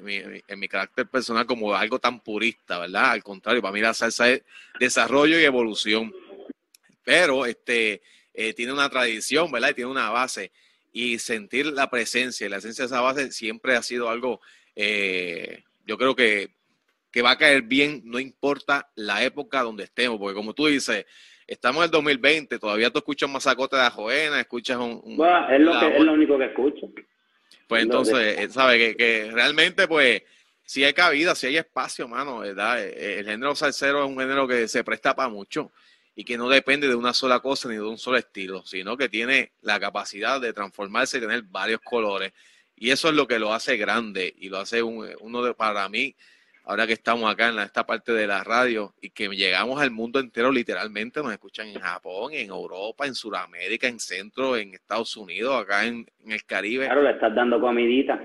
en 0.47 0.59
mi 0.59 0.67
carácter 0.67 1.07
personal, 1.07 1.45
como 1.45 1.75
algo 1.75 1.99
tan 1.99 2.19
purista, 2.21 2.79
¿verdad? 2.79 3.11
Al 3.11 3.23
contrario, 3.23 3.61
para 3.61 3.73
mí 3.73 3.79
la 3.79 3.93
salsa 3.93 4.27
es 4.31 4.41
desarrollo 4.79 5.39
y 5.39 5.43
evolución. 5.43 6.11
Pero 7.03 7.45
este 7.45 8.01
eh, 8.37 8.53
tiene 8.53 8.71
una 8.71 8.87
tradición, 8.87 9.51
¿verdad? 9.51 9.71
Y 9.71 9.73
tiene 9.73 9.89
una 9.89 10.11
base. 10.11 10.51
Y 10.93 11.17
sentir 11.17 11.65
la 11.65 11.89
presencia 11.89 12.45
y 12.45 12.49
la 12.49 12.57
esencia 12.57 12.83
de 12.83 12.85
esa 12.85 13.01
base 13.01 13.31
siempre 13.31 13.75
ha 13.75 13.81
sido 13.81 14.09
algo, 14.09 14.39
eh, 14.75 15.63
yo 15.85 15.97
creo 15.97 16.15
que, 16.15 16.51
que 17.11 17.23
va 17.23 17.31
a 17.31 17.37
caer 17.37 17.63
bien, 17.63 18.03
no 18.05 18.19
importa 18.19 18.91
la 18.95 19.23
época 19.23 19.63
donde 19.63 19.85
estemos, 19.85 20.19
porque 20.19 20.35
como 20.35 20.53
tú 20.53 20.67
dices, 20.67 21.05
estamos 21.47 21.77
en 21.81 21.85
el 21.85 21.91
2020, 21.91 22.59
todavía 22.59 22.91
tú 22.91 22.99
escuchas 22.99 23.27
Mazacote 23.27 23.75
de 23.75 23.89
Joena, 23.89 24.39
escuchas 24.39 24.77
un... 24.77 25.01
es, 25.49 25.59
lo 25.59 25.79
que, 25.79 25.97
es 25.97 26.03
lo 26.03 26.13
único 26.13 26.37
que 26.37 26.45
escucho. 26.45 26.91
Pues 27.67 27.81
entonces, 27.81 28.37
eh, 28.37 28.49
¿sabes? 28.49 28.77
Que, 28.77 28.95
que, 28.95 29.31
realmente, 29.31 29.87
pues, 29.87 30.21
si 30.63 30.83
hay 30.83 30.93
cabida, 30.93 31.33
si 31.33 31.47
hay 31.47 31.57
espacio, 31.57 32.07
mano, 32.07 32.39
¿verdad? 32.39 32.83
El 32.83 33.25
género 33.25 33.55
salsero 33.55 34.03
es 34.03 34.09
un 34.09 34.19
género 34.19 34.47
que 34.47 34.67
se 34.67 34.83
presta 34.83 35.15
para 35.15 35.27
mucho 35.29 35.71
y 36.19 36.23
que 36.23 36.35
no 36.35 36.49
depende 36.49 36.87
de 36.87 36.95
una 36.95 37.13
sola 37.13 37.41
cosa 37.41 37.69
ni 37.69 37.75
de 37.75 37.83
un 37.83 37.99
solo 37.99 38.17
estilo, 38.17 38.65
sino 38.65 38.97
que 38.97 39.07
tiene 39.07 39.51
la 39.61 39.79
capacidad 39.79 40.41
de 40.41 40.51
transformarse 40.51 41.19
y 41.19 41.21
tener 41.21 41.43
varios 41.43 41.79
colores. 41.81 42.33
Y 42.75 42.89
eso 42.89 43.09
es 43.09 43.13
lo 43.13 43.27
que 43.27 43.37
lo 43.37 43.53
hace 43.53 43.77
grande 43.77 44.33
y 44.35 44.49
lo 44.49 44.57
hace 44.57 44.81
uno 44.81 45.43
de, 45.43 45.53
para 45.53 45.87
mí, 45.89 46.15
ahora 46.63 46.87
que 46.87 46.93
estamos 46.93 47.31
acá 47.31 47.49
en 47.49 47.59
esta 47.59 47.85
parte 47.85 48.13
de 48.13 48.25
la 48.25 48.43
radio 48.43 48.95
y 48.99 49.11
que 49.11 49.27
llegamos 49.27 49.79
al 49.79 49.91
mundo 49.91 50.19
entero 50.19 50.51
literalmente, 50.51 51.21
nos 51.21 51.31
escuchan 51.31 51.67
en 51.67 51.79
Japón, 51.79 52.33
en 52.33 52.49
Europa, 52.49 53.05
en 53.05 53.13
Sudamérica, 53.13 53.87
en 53.87 53.99
Centro, 53.99 54.57
en 54.57 54.73
Estados 54.73 55.15
Unidos, 55.17 55.61
acá 55.61 55.85
en, 55.85 56.03
el 56.25 56.43
Caribe. 56.45 56.85
Claro, 56.85 57.03
le 57.03 57.11
estás 57.11 57.35
dando 57.35 57.61
comidita. 57.61 58.19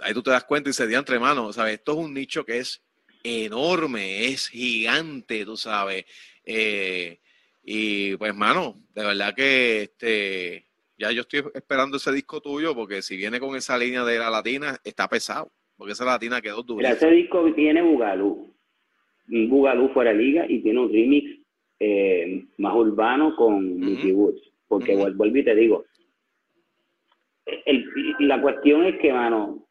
Ahí 0.00 0.12
tú 0.12 0.24
te 0.24 0.32
das 0.32 0.42
cuenta 0.42 0.70
y 0.70 0.72
se 0.72 0.88
di 0.88 0.96
entre 0.96 1.20
manos, 1.20 1.54
¿sabes? 1.54 1.74
Esto 1.74 1.92
es 1.92 1.98
un 1.98 2.14
nicho 2.14 2.44
que 2.44 2.58
es 2.58 2.82
enorme, 3.22 4.26
es 4.26 4.48
gigante, 4.48 5.44
tú 5.44 5.56
sabes. 5.56 6.04
Eh, 6.44 7.18
y 7.62 8.16
pues, 8.16 8.34
mano, 8.34 8.76
de 8.94 9.04
verdad 9.04 9.34
que 9.34 9.82
este, 9.82 10.66
ya 10.98 11.12
yo 11.12 11.22
estoy 11.22 11.42
esperando 11.54 11.96
ese 11.96 12.12
disco 12.12 12.40
tuyo 12.40 12.74
porque 12.74 13.02
si 13.02 13.16
viene 13.16 13.40
con 13.40 13.56
esa 13.56 13.78
línea 13.78 14.04
de 14.04 14.18
la 14.18 14.30
latina, 14.30 14.78
está 14.84 15.08
pesado, 15.08 15.50
porque 15.76 15.92
esa 15.92 16.04
latina 16.04 16.40
quedó 16.40 16.62
dura. 16.62 16.90
Ese 16.90 17.10
disco 17.10 17.52
tiene 17.54 17.82
Bugalú, 17.82 18.52
un 19.28 19.48
Bugalú 19.48 19.88
fuera 19.90 20.12
de 20.12 20.18
liga 20.18 20.46
y 20.48 20.60
tiene 20.60 20.80
un 20.80 20.92
remix 20.92 21.38
eh, 21.80 22.44
más 22.58 22.74
urbano 22.74 23.34
con 23.36 23.78
Mickey 23.78 24.12
Woods, 24.12 24.42
porque 24.68 24.94
vuelvo 24.94 25.26
y 25.36 25.44
te 25.44 25.54
digo, 25.54 25.84
el, 27.66 27.86
la 28.20 28.40
cuestión 28.40 28.84
es 28.84 29.00
que, 29.00 29.12
mano, 29.12 29.61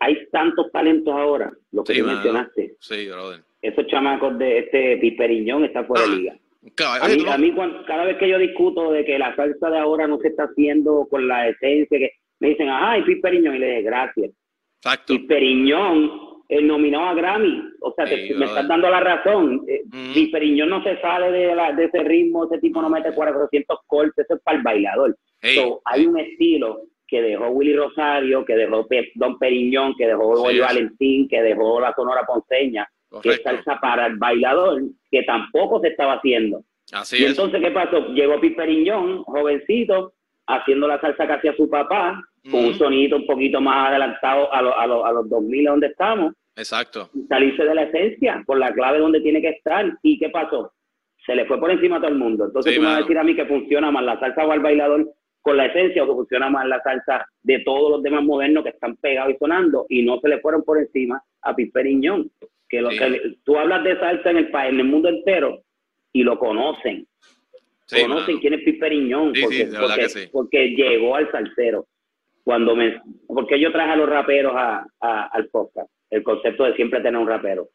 hay 0.00 0.26
tantos 0.32 0.72
talentos 0.72 1.14
ahora, 1.14 1.52
lo 1.72 1.84
que 1.84 2.02
mencionaste. 2.02 2.76
Sí, 2.80 3.06
brother. 3.08 3.42
Esos 3.60 3.86
chamacos 3.86 4.38
de 4.38 4.58
este 4.60 4.96
Piperiñón 4.96 5.64
están 5.64 5.86
fuera 5.86 6.04
de 6.04 6.10
ah, 6.10 7.08
liga. 7.08 7.34
a 7.34 7.38
mí, 7.38 7.54
cada 7.86 8.04
vez 8.04 8.16
que 8.16 8.28
yo 8.28 8.38
discuto 8.38 8.90
de 8.92 9.04
que 9.04 9.18
la 9.18 9.36
salsa 9.36 9.68
de 9.68 9.78
ahora 9.78 10.08
no 10.08 10.18
se 10.18 10.28
está 10.28 10.44
haciendo 10.44 11.06
con 11.10 11.28
la 11.28 11.48
esencia, 11.48 11.98
que 11.98 12.12
me 12.40 12.48
dicen, 12.48 12.68
ay, 12.70 13.02
Piperiñón, 13.02 13.56
y 13.56 13.58
le 13.58 13.68
dije, 13.68 13.82
gracias. 13.82 14.30
Exacto. 14.76 15.12
Piperiñón, 15.12 16.10
el 16.48 16.66
nominado 16.66 17.04
a 17.04 17.14
Grammy, 17.14 17.62
o 17.82 17.92
sea, 17.94 18.06
me 18.06 18.46
estás 18.46 18.66
dando 18.66 18.88
la 18.88 19.00
razón. 19.00 19.66
Piperiñón 20.14 20.70
no 20.70 20.82
se 20.82 20.98
sale 21.02 21.30
de, 21.30 21.54
la, 21.54 21.74
de 21.74 21.84
ese 21.84 22.02
ritmo, 22.02 22.46
ese 22.46 22.58
tipo 22.58 22.80
no 22.80 22.88
mete 22.88 23.12
400 23.12 23.78
cortes, 23.86 24.24
eso 24.24 24.36
es 24.36 24.42
para 24.42 24.56
el 24.56 24.64
bailador. 24.64 25.14
hay 25.84 26.06
un 26.06 26.18
estilo 26.18 26.84
que 27.10 27.20
dejó 27.20 27.48
Willy 27.48 27.74
Rosario, 27.74 28.44
que 28.44 28.54
dejó 28.54 28.86
Don 29.16 29.38
Periñón, 29.38 29.94
que 29.96 30.06
dejó 30.06 30.42
Valentín, 30.42 31.28
que 31.28 31.42
dejó 31.42 31.80
la 31.80 31.92
Sonora 31.94 32.24
Ponceña, 32.24 32.88
que 33.20 33.30
es 33.30 33.42
salsa 33.42 33.78
para 33.80 34.06
el 34.06 34.16
bailador, 34.16 34.80
que 35.10 35.24
tampoco 35.24 35.80
se 35.80 35.88
estaba 35.88 36.14
haciendo. 36.14 36.62
Así 36.92 37.22
y 37.22 37.26
entonces, 37.26 37.60
¿qué 37.60 37.72
pasó? 37.72 38.06
Llegó 38.08 38.40
Piperiñón, 38.40 39.24
jovencito, 39.24 40.12
haciendo 40.46 40.86
la 40.86 41.00
salsa 41.00 41.26
que 41.26 41.32
hacía 41.32 41.56
su 41.56 41.68
papá, 41.68 42.22
con 42.48 42.64
un 42.64 42.74
sonido 42.74 43.16
un 43.16 43.26
poquito 43.26 43.60
más 43.60 43.88
adelantado 43.88 44.52
a, 44.52 44.58
a, 44.58 45.08
a 45.08 45.12
los 45.12 45.28
2000 45.28 45.64
donde 45.64 45.86
estamos. 45.88 46.32
Exacto. 46.54 47.10
Salirse 47.28 47.64
de 47.64 47.74
la 47.74 47.82
esencia, 47.82 48.42
por 48.46 48.58
la 48.58 48.72
clave 48.72 48.98
donde 48.98 49.20
tiene 49.20 49.40
que 49.40 49.50
estar. 49.50 49.98
¿Y 50.02 50.18
qué 50.18 50.30
pasó? 50.30 50.72
Se 51.26 51.34
le 51.34 51.44
fue 51.46 51.58
por 51.58 51.70
encima 51.70 51.96
a 51.96 52.00
todo 52.00 52.10
el 52.10 52.18
mundo. 52.18 52.46
Entonces, 52.46 52.74
tú 52.74 52.80
me 52.80 52.86
vas 52.86 52.98
a 52.98 53.00
decir 53.00 53.18
a 53.18 53.24
mí 53.24 53.34
que 53.34 53.46
funciona 53.46 53.90
más 53.90 54.04
la 54.04 54.18
salsa 54.18 54.46
o 54.46 54.52
el 54.52 54.60
bailador 54.60 55.12
con 55.42 55.56
la 55.56 55.66
esencia 55.66 56.04
o 56.04 56.06
que 56.06 56.12
funciona 56.12 56.50
más 56.50 56.66
la 56.66 56.82
salsa 56.82 57.26
de 57.42 57.60
todos 57.60 57.90
los 57.90 58.02
demás 58.02 58.22
modernos 58.22 58.62
que 58.62 58.70
están 58.70 58.96
pegados 58.96 59.34
y 59.34 59.38
sonando 59.38 59.86
y 59.88 60.02
no 60.02 60.20
se 60.20 60.28
le 60.28 60.40
fueron 60.40 60.62
por 60.62 60.78
encima 60.78 61.22
a 61.42 61.54
Piperiñón. 61.54 62.30
Que, 62.68 62.80
lo 62.80 62.90
que 62.90 63.36
tú 63.44 63.58
hablas 63.58 63.82
de 63.82 63.98
salsa 63.98 64.30
en 64.30 64.36
el 64.36 64.50
país, 64.50 64.72
en 64.72 64.80
el 64.80 64.86
mundo 64.86 65.08
entero 65.08 65.62
y 66.12 66.22
lo 66.22 66.38
conocen. 66.38 67.06
conocen 67.90 68.38
quién 68.38 68.54
es 68.54 68.62
Piperiñón 68.62 69.32
porque, 69.40 70.28
porque, 70.30 70.68
llegó 70.70 71.16
al 71.16 71.30
salsero. 71.32 71.86
Cuando 72.44 72.76
me, 72.76 73.00
porque 73.26 73.58
yo 73.58 73.72
traje 73.72 73.92
a 73.92 73.96
los 73.96 74.08
raperos 74.08 74.52
a, 74.54 74.86
al 75.00 75.48
podcast, 75.48 75.90
el 76.10 76.22
concepto 76.22 76.64
de 76.64 76.74
siempre 76.74 77.00
tener 77.00 77.20
un 77.20 77.28
rapero. 77.28 77.68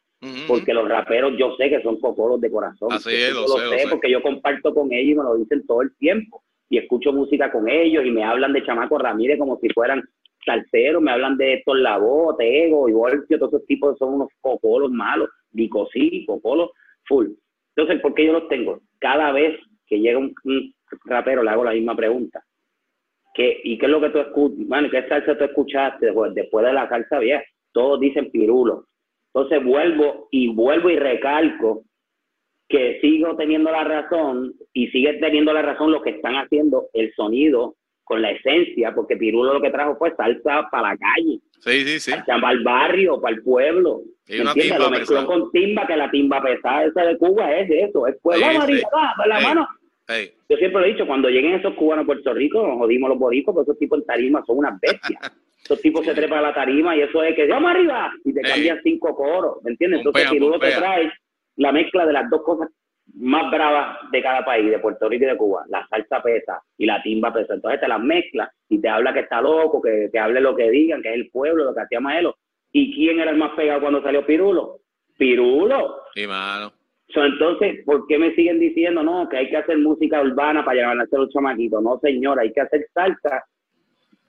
Porque 0.48 0.74
los 0.74 0.88
raperos 0.88 1.34
yo 1.38 1.54
sé 1.56 1.68
que 1.68 1.82
son 1.82 2.00
cocolos 2.00 2.40
de 2.40 2.50
corazón. 2.50 2.88
Así 2.90 3.14
es, 3.14 3.32
lo, 3.32 3.46
sé, 3.46 3.86
porque 3.88 4.10
yo 4.10 4.20
comparto 4.22 4.74
con 4.74 4.92
ellos 4.92 5.12
y 5.12 5.14
me 5.14 5.22
lo 5.22 5.36
dicen 5.36 5.64
todo 5.66 5.82
el 5.82 5.94
tiempo 5.98 6.42
y 6.68 6.78
escucho 6.78 7.12
música 7.12 7.50
con 7.50 7.68
ellos 7.68 8.04
y 8.04 8.10
me 8.10 8.24
hablan 8.24 8.52
de 8.52 8.64
Chamaco 8.64 8.98
Ramírez 8.98 9.38
como 9.38 9.58
si 9.58 9.68
fueran 9.70 10.02
salseros, 10.44 11.02
me 11.02 11.10
hablan 11.10 11.36
de 11.36 11.54
Héctor 11.54 11.78
Lavoe, 11.80 12.36
Tego 12.38 12.88
y 12.88 12.92
Voltio, 12.92 13.38
todos 13.38 13.54
esos 13.54 13.66
tipos 13.66 13.98
son 13.98 14.14
unos 14.14 14.28
cocolos 14.40 14.90
malos, 14.90 15.28
sí, 15.92 16.24
cocolos 16.26 16.70
full. 17.04 17.28
Entonces, 17.74 18.00
¿por 18.00 18.14
qué 18.14 18.26
yo 18.26 18.32
los 18.32 18.48
tengo? 18.48 18.80
Cada 18.98 19.32
vez 19.32 19.58
que 19.86 20.00
llega 20.00 20.18
un, 20.18 20.34
rapero 21.04 21.42
le 21.42 21.50
hago 21.50 21.64
la 21.64 21.72
misma 21.72 21.96
pregunta. 21.96 22.42
¿Qué, 23.34 23.60
¿Y 23.64 23.76
qué 23.76 23.86
es 23.86 23.92
lo 23.92 24.00
que 24.00 24.10
tú 24.10 24.18
escuchas? 24.18 24.66
Bueno, 24.66 24.88
¿qué 24.90 25.06
salsa 25.08 25.36
tú 25.36 25.44
escuchaste 25.44 26.12
después 26.32 26.64
de 26.64 26.72
la 26.72 26.88
salsa 26.88 27.18
vieja? 27.18 27.44
Todos 27.72 28.00
dicen 28.00 28.30
pirulo. 28.30 28.86
Entonces 29.34 29.62
vuelvo 29.62 30.28
y 30.30 30.48
vuelvo 30.48 30.88
y 30.88 30.96
recalco 30.96 31.84
que 32.68 32.98
sigo 33.00 33.36
teniendo 33.36 33.70
la 33.70 33.84
razón 33.84 34.54
y 34.72 34.88
sigue 34.88 35.14
teniendo 35.14 35.52
la 35.52 35.62
razón 35.62 35.92
lo 35.92 36.02
que 36.02 36.10
están 36.10 36.34
haciendo 36.34 36.88
el 36.92 37.12
sonido 37.14 37.76
con 38.04 38.22
la 38.22 38.30
esencia, 38.30 38.94
porque 38.94 39.16
Pirulo 39.16 39.54
lo 39.54 39.60
que 39.60 39.70
trajo 39.70 39.96
fue 39.96 40.14
salsa 40.16 40.68
para 40.70 40.90
la 40.90 40.96
calle. 40.96 41.40
Sí, 41.58 41.84
sí, 41.84 42.00
sí. 42.00 42.12
Para 42.26 42.52
el 42.52 42.62
barrio, 42.62 43.20
para 43.20 43.34
el 43.34 43.42
pueblo. 43.42 44.02
Y 44.28 44.40
una 44.40 44.54
timba 44.54 44.78
lo 44.78 44.90
mezcló 44.90 45.26
con 45.26 45.50
timba, 45.50 45.86
que 45.86 45.96
la 45.96 46.10
timba 46.10 46.42
pesada 46.42 46.84
esa 46.84 47.04
de 47.04 47.18
Cuba 47.18 47.52
es 47.56 47.70
eso, 47.70 48.06
es 48.06 48.16
pueblo, 48.22 48.46
sí, 48.66 48.82
la 49.26 49.40
mano. 49.40 49.68
Yo 50.48 50.56
siempre 50.56 50.80
lo 50.80 50.84
he 50.84 50.92
dicho, 50.92 51.06
cuando 51.06 51.28
lleguen 51.28 51.54
esos 51.54 51.74
cubanos 51.74 52.04
a 52.04 52.06
Puerto 52.06 52.32
Rico, 52.32 52.64
nos 52.64 52.78
jodimos 52.78 53.10
los 53.10 53.18
boricos, 53.18 53.54
porque 53.54 53.70
esos 53.70 53.78
tipos 53.78 53.98
en 53.98 54.06
tarima 54.06 54.44
son 54.46 54.58
unas 54.58 54.80
bestias. 54.80 55.20
esos 55.64 55.80
tipos 55.80 56.04
se 56.04 56.14
trepan 56.14 56.38
a 56.38 56.42
la 56.42 56.54
tarima 56.54 56.96
y 56.96 57.00
eso 57.00 57.24
es 57.24 57.34
que 57.34 57.46
vamos 57.48 57.72
arriba 57.72 58.12
y 58.24 58.32
te 58.32 58.40
cambian 58.40 58.80
cinco 58.84 59.16
coros, 59.16 59.56
¿me 59.64 59.72
entiendes? 59.72 59.98
Entonces 59.98 60.30
Pirulo 60.30 60.60
te 60.60 60.70
trae 60.70 61.10
la 61.56 61.72
mezcla 61.72 62.06
de 62.06 62.12
las 62.12 62.30
dos 62.30 62.42
cosas 62.42 62.68
más 63.14 63.50
bravas 63.50 64.10
de 64.10 64.22
cada 64.22 64.44
país, 64.44 64.70
de 64.70 64.78
Puerto 64.78 65.08
Rico 65.08 65.24
y 65.24 65.28
de 65.28 65.36
Cuba, 65.36 65.64
la 65.68 65.86
salsa 65.88 66.22
pesa 66.22 66.60
y 66.76 66.86
la 66.86 67.02
timba 67.02 67.32
pesa. 67.32 67.54
Entonces 67.54 67.80
te 67.80 67.88
las 67.88 68.00
mezcla 68.00 68.50
y 68.68 68.80
te 68.80 68.88
habla 68.88 69.12
que 69.12 69.20
está 69.20 69.40
loco, 69.40 69.80
que, 69.80 70.10
que 70.12 70.18
hable 70.18 70.40
lo 70.40 70.56
que 70.56 70.70
digan, 70.70 71.02
que 71.02 71.10
es 71.10 71.14
el 71.14 71.30
pueblo, 71.30 71.64
lo 71.64 71.74
que 71.74 71.80
hacía 71.80 72.00
Maelo. 72.00 72.36
¿Y 72.72 72.94
quién 72.94 73.20
era 73.20 73.30
el 73.30 73.38
más 73.38 73.52
pegado 73.52 73.80
cuando 73.80 74.02
salió 74.02 74.26
Pirulo? 74.26 74.80
Pirulo. 75.16 76.02
Sí, 76.14 76.26
mano. 76.26 76.72
entonces, 77.14 77.84
¿por 77.86 78.06
qué 78.06 78.18
me 78.18 78.34
siguen 78.34 78.58
diciendo 78.58 79.02
no 79.02 79.28
que 79.28 79.38
hay 79.38 79.48
que 79.48 79.56
hacer 79.56 79.78
música 79.78 80.20
urbana 80.20 80.64
para 80.64 80.76
llevar 80.80 80.98
a 81.00 81.16
los 81.16 81.30
chamaquitos? 81.32 81.82
No, 81.82 81.98
señora, 82.00 82.42
hay 82.42 82.52
que 82.52 82.60
hacer 82.60 82.86
salsa 82.92 83.44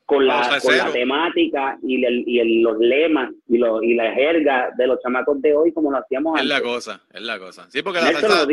con 0.08 0.26
la, 0.26 0.58
con 0.64 0.78
la 0.78 0.90
temática 0.94 1.78
y, 1.84 1.98
y 1.98 2.62
los 2.62 2.80
lemas 2.80 3.30
y, 3.50 3.58
lo, 3.58 3.84
y 3.84 3.94
la 3.94 4.14
jerga 4.14 4.70
de 4.78 4.88
los 4.88 5.02
chamacos 5.02 5.42
de 5.42 5.54
hoy 5.54 5.74
como 5.74 5.92
lo 5.92 5.98
hacíamos 5.98 6.40
antes. 6.40 6.44
Es 6.44 6.50
la 6.50 6.62
cosa, 6.62 7.02
es 7.14 7.22
la 7.22 7.38
cosa. 7.38 7.70
Sí, 7.70 7.82
porque 7.84 8.00
la 8.00 8.14
salsa, 8.14 8.48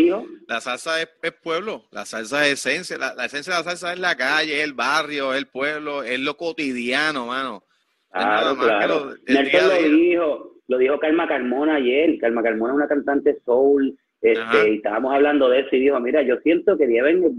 la 0.49 0.61
salsa 0.61 1.01
es, 1.01 1.09
pueblo, 1.41 1.85
la 1.93 2.05
salsa 2.07 2.45
es 2.49 2.55
esencia, 2.55 2.99
la, 2.99 3.25
esencia 3.25 3.53
de 3.53 3.59
la 3.61 3.65
salsa 3.65 3.93
es 3.93 4.01
la 4.01 4.17
calle, 4.17 4.59
es 4.59 4.65
el 4.65 4.73
barrio, 4.73 5.33
es 5.33 5.39
el 5.39 5.47
pueblo, 5.47 6.03
es 6.03 6.19
lo 6.19 6.37
cotidiano, 6.37 7.27
mano. 7.27 7.63
Claro, 8.11 8.57
claro. 8.57 9.15
Lo, 9.25 9.43
lo 9.43 9.89
dijo, 9.97 10.55
lo 10.67 10.79
dijo 10.79 10.99
Calma 10.99 11.29
Carmona 11.29 11.77
ayer, 11.77 12.19
Calma 12.19 12.43
Carmona 12.43 12.73
es 12.73 12.77
una 12.79 12.89
cantante 12.89 13.39
soul, 13.45 13.97
este, 14.21 14.71
y 14.71 14.77
estábamos 14.77 15.15
hablando 15.15 15.49
de 15.51 15.61
eso 15.61 15.77
y 15.77 15.81
dijo, 15.81 16.01
mira, 16.01 16.23
yo 16.23 16.37
siento 16.39 16.77
que 16.77 16.89
deben 16.89 17.37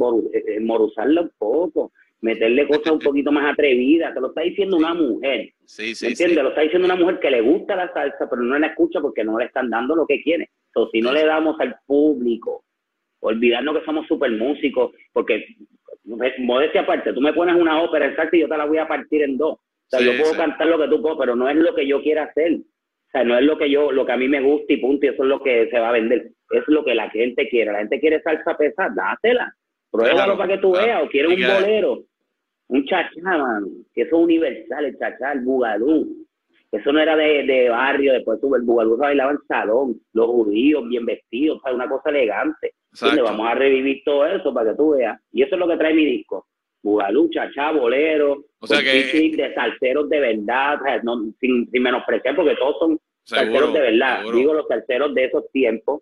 moruzarla 0.61 1.21
un 1.23 1.31
poco 1.37 1.91
meterle 2.25 2.67
cosas 2.67 2.91
un 2.91 2.99
poquito 2.99 3.31
más 3.31 3.53
atrevidas, 3.53 4.11
te 4.13 4.19
lo 4.19 4.29
está 4.29 4.41
diciendo 4.41 4.77
una 4.77 4.95
mujer. 4.95 5.51
Sí, 5.65 5.93
sí, 5.93 6.07
¿Entiendes? 6.07 6.43
Lo 6.43 6.49
está 6.49 6.61
diciendo 6.61 6.87
una 6.87 6.95
mujer 6.95 7.19
que 7.19 7.29
le 7.29 7.41
gusta 7.41 7.75
la 7.75 7.93
salsa, 7.93 8.27
pero 8.27 8.41
no 8.41 8.57
la 8.57 8.67
escucha 8.67 8.99
porque 8.99 9.23
no 9.23 9.37
le 9.37 9.45
están 9.45 9.69
dando 9.69 9.95
lo 9.95 10.07
que 10.07 10.23
quiere. 10.23 10.49
Entonces, 10.69 10.91
si 10.91 11.01
no 11.01 11.13
le 11.13 11.23
damos 11.23 11.55
al 11.59 11.75
público, 11.85 12.63
olvidarnos 13.19 13.77
que 13.77 13.85
somos 13.85 14.07
super 14.07 14.31
músicos, 14.31 14.91
porque, 15.13 15.45
modestia 16.39 16.81
aparte, 16.81 17.13
tú 17.13 17.21
me 17.21 17.31
pones 17.31 17.55
una 17.55 17.79
ópera 17.83 18.07
en 18.07 18.15
salsa 18.15 18.35
y 18.35 18.39
yo 18.39 18.49
te 18.49 18.57
la 18.57 18.65
voy 18.65 18.79
a 18.79 18.87
partir 18.87 19.21
en 19.21 19.37
dos. 19.37 19.53
O 19.53 19.87
sea, 19.87 20.01
yo 20.01 20.19
puedo 20.19 20.33
cantar 20.35 20.65
lo 20.65 20.79
que 20.79 20.87
tú 20.87 21.03
puedo, 21.03 21.19
pero 21.19 21.35
no 21.35 21.47
es 21.47 21.55
lo 21.57 21.75
que 21.75 21.85
yo 21.85 22.01
quiera 22.01 22.23
hacer. 22.23 22.53
O 22.53 23.11
sea, 23.11 23.23
no 23.23 23.37
es 23.37 23.43
lo 23.43 23.55
que 23.55 23.69
yo, 23.69 23.91
lo 23.91 24.03
que 24.03 24.13
a 24.13 24.17
mí 24.17 24.27
me 24.27 24.41
gusta 24.41 24.73
y 24.73 24.77
punto, 24.77 25.05
y 25.05 25.09
eso 25.09 25.21
es 25.21 25.29
lo 25.29 25.43
que 25.43 25.69
se 25.69 25.79
va 25.79 25.89
a 25.89 25.93
vender. 25.93 26.31
Es 26.49 26.63
lo 26.65 26.83
que 26.83 26.95
la 26.95 27.07
gente 27.11 27.47
quiere. 27.49 27.71
La 27.71 27.79
gente 27.79 27.99
quiere 27.99 28.19
salsa 28.23 28.57
pesada, 28.57 28.91
dátela. 28.95 29.55
Pruébalo 29.91 30.35
para 30.37 30.55
que 30.55 30.59
tú 30.59 30.71
veas, 30.71 31.03
o 31.03 31.07
quiere 31.07 31.27
un 31.27 31.35
bolero 31.35 32.03
un 32.67 32.85
chachá, 32.85 33.21
mano, 33.21 33.67
que 33.93 34.01
eso 34.01 34.17
es 34.17 34.23
universal, 34.23 34.85
el 34.85 34.97
chachá, 34.97 35.33
el 35.33 35.41
bugalú. 35.41 36.25
Eso 36.71 36.91
no 36.91 36.99
era 36.99 37.15
de, 37.15 37.43
de 37.43 37.69
barrio, 37.69 38.13
después 38.13 38.41
tuvo 38.41 38.55
el 38.55 38.63
bugalú 38.63 38.95
se 38.95 39.01
bailaba 39.01 39.31
en 39.31 39.37
salón, 39.47 40.01
los 40.13 40.25
judíos 40.27 40.87
bien 40.89 41.05
vestidos, 41.05 41.61
una 41.73 41.87
cosa 41.87 42.09
elegante. 42.09 42.73
Donde 42.99 43.21
vamos 43.21 43.47
a 43.47 43.55
revivir 43.55 44.01
todo 44.05 44.25
eso 44.25 44.53
para 44.53 44.71
que 44.71 44.77
tú 44.77 44.91
veas. 44.91 45.19
Y 45.31 45.43
eso 45.43 45.55
es 45.55 45.59
lo 45.59 45.67
que 45.67 45.77
trae 45.77 45.93
mi 45.93 46.05
disco. 46.05 46.47
Bugalú, 46.81 47.29
chachá, 47.29 47.71
bolero, 47.71 48.45
o 48.59 48.67
sea 48.67 48.81
que, 48.81 49.31
de 49.35 49.53
salseros 49.53 50.09
de 50.09 50.19
verdad, 50.19 50.79
no, 51.03 51.31
sin, 51.39 51.69
sin 51.69 51.83
menospreciar, 51.83 52.35
porque 52.35 52.55
todos 52.55 52.77
son 52.79 52.99
salseros 53.23 53.73
de 53.73 53.79
verdad. 53.79 54.23
Digo 54.33 54.53
los 54.53 54.67
salseros 54.67 55.13
de 55.13 55.25
esos 55.25 55.49
tiempos, 55.51 56.01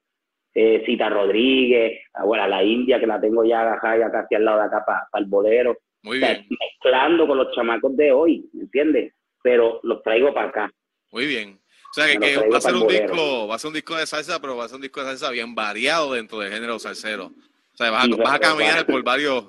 eh, 0.53 0.84
Cita 0.86 1.10
Rodríguez, 1.10 2.00
bueno, 2.25 2.48
la 2.48 2.63
India 2.63 3.00
que 3.00 3.08
la 3.08 3.20
tengo 3.20 3.43
ya 3.43 3.62
agajada 3.62 3.98
ya 3.98 4.12
casi 4.12 4.36
al 4.36 4.46
lado 4.46 4.60
de 4.60 4.65
acá 4.65 4.84
para 4.86 5.08
el 5.15 5.25
bolero. 5.25 5.77
Muy 6.03 6.19
bien. 6.19 6.45
Mezclando 6.50 7.25
con 7.25 7.38
los 7.38 7.53
chamacos 7.55 7.95
de 7.98 8.12
hoy, 8.12 8.50
¿me 8.53 8.63
entiendes? 8.63 9.13
Pero 9.41 9.79
los 9.83 10.03
traigo 10.03 10.33
para 10.33 10.50
acá. 10.50 10.74
Muy 11.12 11.25
bien. 11.25 11.60
O 11.89 11.93
sea, 11.93 12.07
que, 12.07 12.38
va 12.38 12.57
a 12.57 12.62
ser 12.62 12.75
un 12.75 12.88
disco, 12.88 13.48
va 13.48 13.55
a 13.55 13.60
ser 13.60 13.67
un 13.67 13.74
disco 13.75 13.95
de 13.95 14.05
salsa, 14.05 14.41
pero 14.41 14.57
va 14.57 14.65
a 14.65 14.67
ser 14.67 14.77
un 14.77 14.81
disco 14.81 15.00
de 15.00 15.07
salsa 15.07 15.29
bien 15.31 15.53
variado 15.55 16.13
dentro 16.13 16.39
del 16.39 16.51
género 16.51 16.79
salsero. 16.79 17.25
O 17.27 17.77
sea, 17.77 17.91
vas 17.91 18.07
a, 18.25 18.39
caminar 18.39 18.86
por 18.86 19.03
varios, 19.03 19.45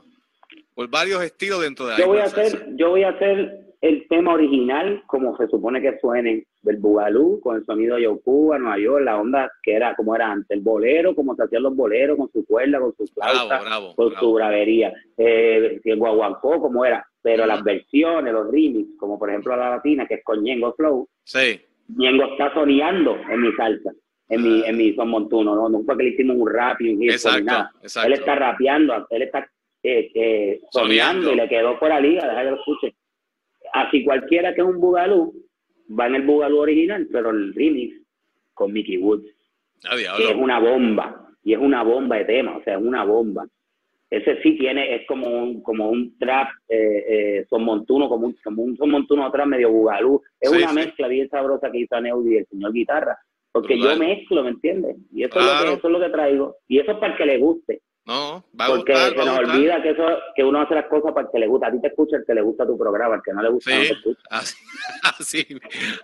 por 0.74 0.88
varios 0.88 1.22
estilos 1.22 1.62
dentro 1.62 1.86
de 1.86 1.96
yo 1.96 2.06
voy 2.06 2.18
a 2.18 2.24
hacer, 2.24 2.66
Yo 2.76 2.90
voy 2.90 3.02
a 3.02 3.10
hacer 3.10 3.74
el 3.80 4.06
tema 4.08 4.34
original 4.34 5.02
como 5.06 5.36
se 5.36 5.46
supone 5.48 5.80
que 5.80 5.98
suene 6.00 6.46
del 6.64 6.78
bugalú 6.78 7.40
con 7.40 7.56
el 7.56 7.64
sonido 7.64 7.96
de 7.96 8.02
Yokuba, 8.02 8.58
Nueva 8.58 8.78
York, 8.78 9.04
la 9.04 9.20
onda 9.20 9.52
que 9.62 9.74
era 9.74 9.94
como 9.94 10.16
era 10.16 10.32
antes, 10.32 10.50
el 10.50 10.62
bolero, 10.62 11.14
como 11.14 11.36
se 11.36 11.44
hacían 11.44 11.62
los 11.62 11.76
boleros, 11.76 12.16
con 12.16 12.30
su 12.32 12.44
cuerda, 12.44 12.80
con 12.80 12.94
su 12.96 13.06
flauta, 13.06 13.62
con 13.94 14.14
su 14.14 14.32
bravería, 14.32 14.92
eh, 15.16 15.80
el 15.84 15.96
guaguancó, 15.96 16.60
como 16.60 16.84
era, 16.84 17.06
pero 17.22 17.46
las 17.46 17.62
versiones, 17.62 18.32
los 18.32 18.50
remix, 18.50 18.98
como 18.98 19.18
por 19.18 19.28
ejemplo 19.28 19.54
la 19.56 19.70
latina, 19.70 20.06
que 20.06 20.14
es 20.14 20.24
con 20.24 20.42
Ñengo 20.42 20.74
Flow, 20.74 21.08
sí. 21.22 21.60
Ñengo 21.88 22.24
está 22.24 22.52
soñando 22.54 23.16
en 23.30 23.42
mi 23.42 23.52
salsa, 23.52 23.92
en 24.30 24.42
mi, 24.42 24.62
ah. 24.62 24.68
en 24.68 24.76
mi 24.78 24.94
son 24.94 25.10
montuno, 25.10 25.54
¿no? 25.54 25.68
No 25.68 25.82
fue 25.84 25.98
que 25.98 26.04
le 26.04 26.08
hicimos 26.10 26.36
un 26.38 26.50
rap 26.50 26.80
y 26.80 26.94
un 26.94 27.02
hip 27.02 27.12
nada. 27.42 27.70
Él 28.06 28.12
está 28.14 28.34
rapeando, 28.36 29.06
él 29.10 29.22
está 29.22 29.46
eh, 29.82 30.10
eh, 30.14 30.60
y 30.74 31.34
le 31.34 31.48
quedó 31.48 31.78
por 31.78 31.90
la 31.90 32.00
liga, 32.00 32.26
deja 32.26 32.42
que 32.42 32.50
lo 32.50 32.56
escuche. 32.56 32.94
Así 33.74 34.02
cualquiera 34.02 34.54
que 34.54 34.62
es 34.62 34.66
un 34.66 34.80
bugalú, 34.80 35.34
va 35.88 36.06
en 36.06 36.16
el 36.16 36.22
Boogaloo 36.22 36.60
original, 36.60 37.08
pero 37.10 37.30
el 37.30 37.54
remix 37.54 38.00
con 38.54 38.72
Mickey 38.72 38.98
Woods. 38.98 39.26
Ah, 39.84 39.96
que 40.16 40.30
es 40.30 40.36
una 40.36 40.58
bomba, 40.58 41.28
y 41.42 41.52
es 41.52 41.58
una 41.58 41.82
bomba 41.82 42.16
de 42.16 42.24
tema, 42.24 42.56
o 42.56 42.62
sea, 42.62 42.74
es 42.74 42.82
una 42.82 43.04
bomba. 43.04 43.46
Ese 44.10 44.40
sí 44.42 44.56
tiene, 44.56 44.94
es 44.94 45.06
como 45.06 45.26
un, 45.26 45.62
como 45.62 45.90
un 45.90 46.16
trap 46.18 46.48
eh, 46.68 47.04
eh, 47.08 47.46
son 47.50 47.64
montuno, 47.64 48.08
como 48.08 48.28
un, 48.28 48.36
como 48.44 48.62
un 48.62 48.76
son 48.76 48.90
montuno 48.90 49.26
atrás 49.26 49.46
medio 49.46 49.70
bugalú. 49.70 50.22
Es 50.40 50.50
una 50.50 50.72
mezcla 50.72 51.08
bien 51.08 51.28
sabrosa 51.28 51.70
que 51.70 51.80
hizo 51.80 52.00
Neudi 52.00 52.34
y 52.34 52.36
el 52.38 52.46
señor 52.46 52.72
guitarra. 52.72 53.18
Porque 53.50 53.78
yo 53.78 53.96
mezclo, 53.96 54.42
¿me 54.42 54.50
entiendes? 54.50 54.96
Y 55.12 55.24
eso, 55.24 55.38
es 55.38 55.44
lo 55.44 55.52
que, 55.52 55.72
eso 55.74 55.86
es 55.86 55.92
lo 55.92 56.00
que 56.00 56.10
traigo. 56.10 56.56
Y 56.68 56.78
eso 56.78 56.92
es 56.92 56.98
para 56.98 57.16
que 57.16 57.26
le 57.26 57.38
guste. 57.38 57.82
No, 58.06 58.44
va 58.58 58.66
a 58.66 58.68
Porque 58.68 58.94
se 58.94 59.14
nos 59.14 59.38
olvida 59.38 59.82
que 59.82 59.90
eso, 59.90 60.06
que 60.36 60.44
uno 60.44 60.60
hace 60.60 60.74
las 60.74 60.86
cosas 60.86 61.12
para 61.14 61.26
que 61.30 61.38
le 61.38 61.46
gusta. 61.46 61.68
A 61.68 61.72
ti 61.72 61.80
te 61.80 61.88
escucha 61.88 62.16
el 62.18 62.24
que 62.26 62.34
le 62.34 62.42
gusta 62.42 62.66
tu 62.66 62.76
programa, 62.76 63.14
el 63.14 63.22
que 63.22 63.32
no 63.32 63.42
le 63.42 63.48
gusta 63.48 63.70
no 63.70 63.80
te 63.80 63.92
escucha. 63.92 64.20
Así, 64.28 64.56
así, 65.02 65.46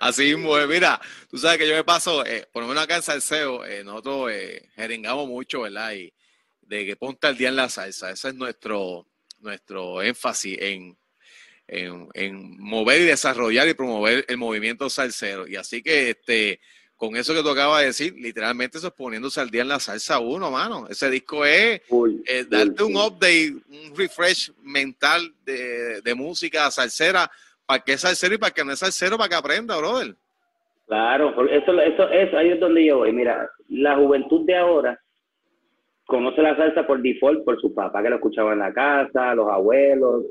así 0.01 0.23
mismo. 0.35 0.57
Mira, 0.67 0.99
tú 1.29 1.37
sabes 1.37 1.59
que 1.59 1.69
yo 1.69 1.75
me 1.75 1.85
paso, 1.85 2.25
eh, 2.25 2.47
por 2.51 2.63
lo 2.63 2.69
menos 2.69 2.85
acá 2.85 2.97
en 2.97 3.03
Salseo, 3.03 3.67
eh, 3.67 3.85
nosotros 3.85 4.31
eh, 4.33 4.71
jeringamos 4.77 5.29
mucho, 5.29 5.61
¿verdad? 5.63 5.93
Y 5.93 6.11
de 6.63 6.87
que 6.87 6.97
ponte 6.97 7.27
al 7.27 7.37
día 7.37 7.51
en 7.51 7.57
la 7.57 7.69
salsa. 7.69 8.11
Ese 8.11 8.29
es 8.29 8.35
nuestro, 8.35 9.07
nuestro 9.41 10.01
énfasis 10.01 10.57
en, 10.59 10.97
en, 11.67 12.09
en 12.15 12.57
mover 12.59 13.03
y 13.03 13.05
desarrollar 13.05 13.69
y 13.69 13.75
promover 13.75 14.25
el 14.27 14.39
movimiento 14.39 14.89
salsero. 14.89 15.47
Y 15.47 15.57
así 15.57 15.83
que 15.83 16.11
este 16.11 16.61
con 17.01 17.17
eso 17.17 17.33
que 17.33 17.43
tú 17.43 17.49
acabas 17.49 17.81
de 17.81 17.87
decir, 17.87 18.15
literalmente 18.19 18.77
eso 18.77 18.89
es 18.89 18.93
poniéndose 18.93 19.41
al 19.41 19.49
día 19.49 19.63
en 19.63 19.69
la 19.69 19.81
salsa 19.81 20.19
uno, 20.19 20.51
mano. 20.51 20.87
Ese 20.87 21.09
disco 21.09 21.47
es 21.47 21.81
eh, 22.27 22.45
darte 22.47 22.83
un 22.83 22.95
update, 22.95 23.55
un 23.71 23.97
refresh 23.97 24.53
mental 24.63 25.33
de, 25.43 26.15
música 26.15 26.71
salsera, 26.71 27.31
para 27.65 27.81
que 27.81 27.93
es 27.93 28.03
salsero 28.03 28.35
y 28.35 28.39
para 28.39 28.53
que 28.53 28.63
no 28.63 28.73
es 28.73 28.81
salsero, 28.81 29.17
para 29.17 29.31
que 29.31 29.35
aprenda, 29.35 29.79
brother. 29.79 30.15
Claro, 30.89 31.31
eso, 31.49 31.81
eso, 31.81 32.11
eso, 32.11 32.37
ahí 32.37 32.51
es 32.51 32.61
donde 32.61 32.85
yo 32.85 32.99
voy. 32.99 33.15
Mira, 33.15 33.49
la 33.71 33.97
juventud 33.97 34.45
de 34.45 34.59
ahora 34.59 35.01
conoce 36.05 36.43
la 36.43 36.55
salsa 36.55 36.87
por 36.87 37.01
default 37.01 37.47
por 37.47 37.59
su 37.63 37.75
papá 37.75 38.03
que 38.03 38.11
lo 38.11 38.17
escuchaba 38.17 38.53
en 38.53 38.59
la 38.59 38.75
casa, 38.75 39.35
los 39.35 39.49
abuelos, 39.49 40.25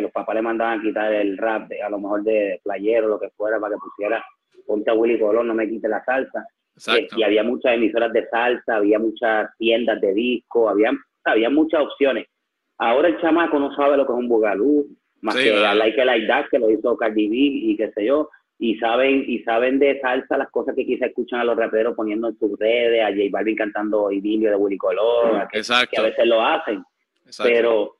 los 0.00 0.12
papás 0.12 0.36
le 0.36 0.42
mandaban 0.42 0.78
a 0.78 0.82
quitar 0.82 1.12
el 1.12 1.36
rap, 1.36 1.68
a 1.84 1.90
lo 1.90 1.98
mejor 1.98 2.22
de 2.22 2.60
playero, 2.62 3.08
lo 3.08 3.18
que 3.18 3.30
fuera, 3.30 3.58
para 3.58 3.74
que 3.74 3.80
pusiera 3.80 4.24
ponte 4.66 4.90
a 4.90 4.94
Willy 4.94 5.18
Colón, 5.18 5.48
no 5.48 5.54
me 5.54 5.68
quite 5.68 5.88
la 5.88 6.04
salsa. 6.04 6.46
Eh, 6.96 7.06
y 7.16 7.22
había 7.22 7.42
muchas 7.42 7.74
emisoras 7.74 8.12
de 8.12 8.26
salsa, 8.28 8.76
había 8.76 8.98
muchas 8.98 9.50
tiendas 9.58 10.00
de 10.00 10.14
disco, 10.14 10.68
había, 10.68 10.90
había 11.24 11.50
muchas 11.50 11.82
opciones. 11.82 12.26
Ahora 12.78 13.08
el 13.08 13.20
chamaco 13.20 13.58
no 13.58 13.74
sabe 13.76 13.96
lo 13.96 14.06
que 14.06 14.12
es 14.12 14.18
un 14.18 14.28
bugalú, 14.28 14.88
más 15.20 15.36
que 15.36 15.54
a 15.54 15.74
Like 15.74 16.04
Like 16.04 16.26
That, 16.26 16.46
que 16.50 16.58
lo 16.58 16.70
hizo 16.70 16.96
Cardi 16.96 17.28
B 17.28 17.36
y 17.36 17.76
qué 17.76 17.92
sé 17.92 18.06
yo, 18.06 18.28
y 18.58 18.76
saben, 18.78 19.24
y 19.26 19.40
saben 19.40 19.78
de 19.78 20.00
salsa 20.00 20.36
las 20.36 20.50
cosas 20.50 20.74
que 20.74 20.86
quizá 20.86 21.06
escuchan 21.06 21.40
a 21.40 21.44
los 21.44 21.56
raperos 21.56 21.94
poniendo 21.94 22.28
en 22.28 22.38
sus 22.38 22.58
redes, 22.58 23.02
a 23.02 23.08
J 23.08 23.22
Balvin 23.30 23.56
cantando 23.56 24.10
idilio 24.10 24.50
de 24.50 24.56
Willy 24.56 24.78
Colón, 24.78 25.46
que, 25.50 25.58
a 25.60 26.02
veces 26.02 26.26
lo 26.26 26.40
hacen. 26.44 26.82
Pero 27.42 27.96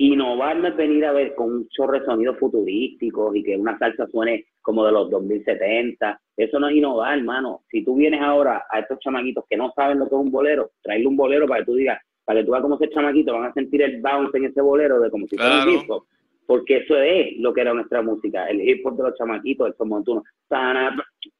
innovar 0.00 0.56
no 0.56 0.68
es 0.68 0.76
venir 0.76 1.04
a 1.04 1.12
ver 1.12 1.34
con 1.34 1.52
un 1.52 1.68
chorro 1.68 1.98
de 1.98 2.06
sonidos 2.06 2.38
futurísticos 2.38 3.36
y 3.36 3.42
que 3.42 3.54
una 3.56 3.78
salsa 3.78 4.06
suene 4.06 4.46
como 4.62 4.84
de 4.86 4.92
los 4.92 5.10
2070. 5.10 6.18
Eso 6.38 6.58
no 6.58 6.68
es 6.68 6.76
innovar, 6.76 7.18
hermano. 7.18 7.64
Si 7.70 7.84
tú 7.84 7.96
vienes 7.96 8.22
ahora 8.22 8.64
a 8.70 8.78
estos 8.78 8.98
chamaquitos 9.00 9.44
que 9.48 9.58
no 9.58 9.70
saben 9.76 9.98
lo 9.98 10.08
que 10.08 10.14
es 10.14 10.20
un 10.20 10.30
bolero, 10.30 10.70
traerle 10.82 11.06
un 11.06 11.18
bolero 11.18 11.46
para 11.46 11.60
que 11.60 11.66
tú 11.66 11.74
digas, 11.74 12.00
para 12.24 12.40
que 12.40 12.46
tú 12.46 12.52
veas 12.52 12.62
cómo 12.62 12.76
ese 12.76 12.88
chamaquito 12.88 13.34
van 13.34 13.50
a 13.50 13.52
sentir 13.52 13.82
el 13.82 14.00
bounce 14.00 14.38
en 14.38 14.46
ese 14.46 14.62
bolero 14.62 15.00
de 15.00 15.10
como 15.10 15.26
si 15.26 15.36
fuera 15.36 15.64
un 15.64 15.70
hip 15.70 15.90
hop. 15.90 16.04
Porque 16.46 16.78
eso 16.78 16.96
es 16.96 17.36
lo 17.36 17.52
que 17.52 17.60
era 17.60 17.74
nuestra 17.74 18.00
música, 18.00 18.46
el 18.46 18.66
hip 18.66 18.86
hop 18.86 18.96
de 18.96 19.02
los 19.02 19.18
chamaquitos, 19.18 19.68
estos 19.68 19.86
montunos. 19.86 20.24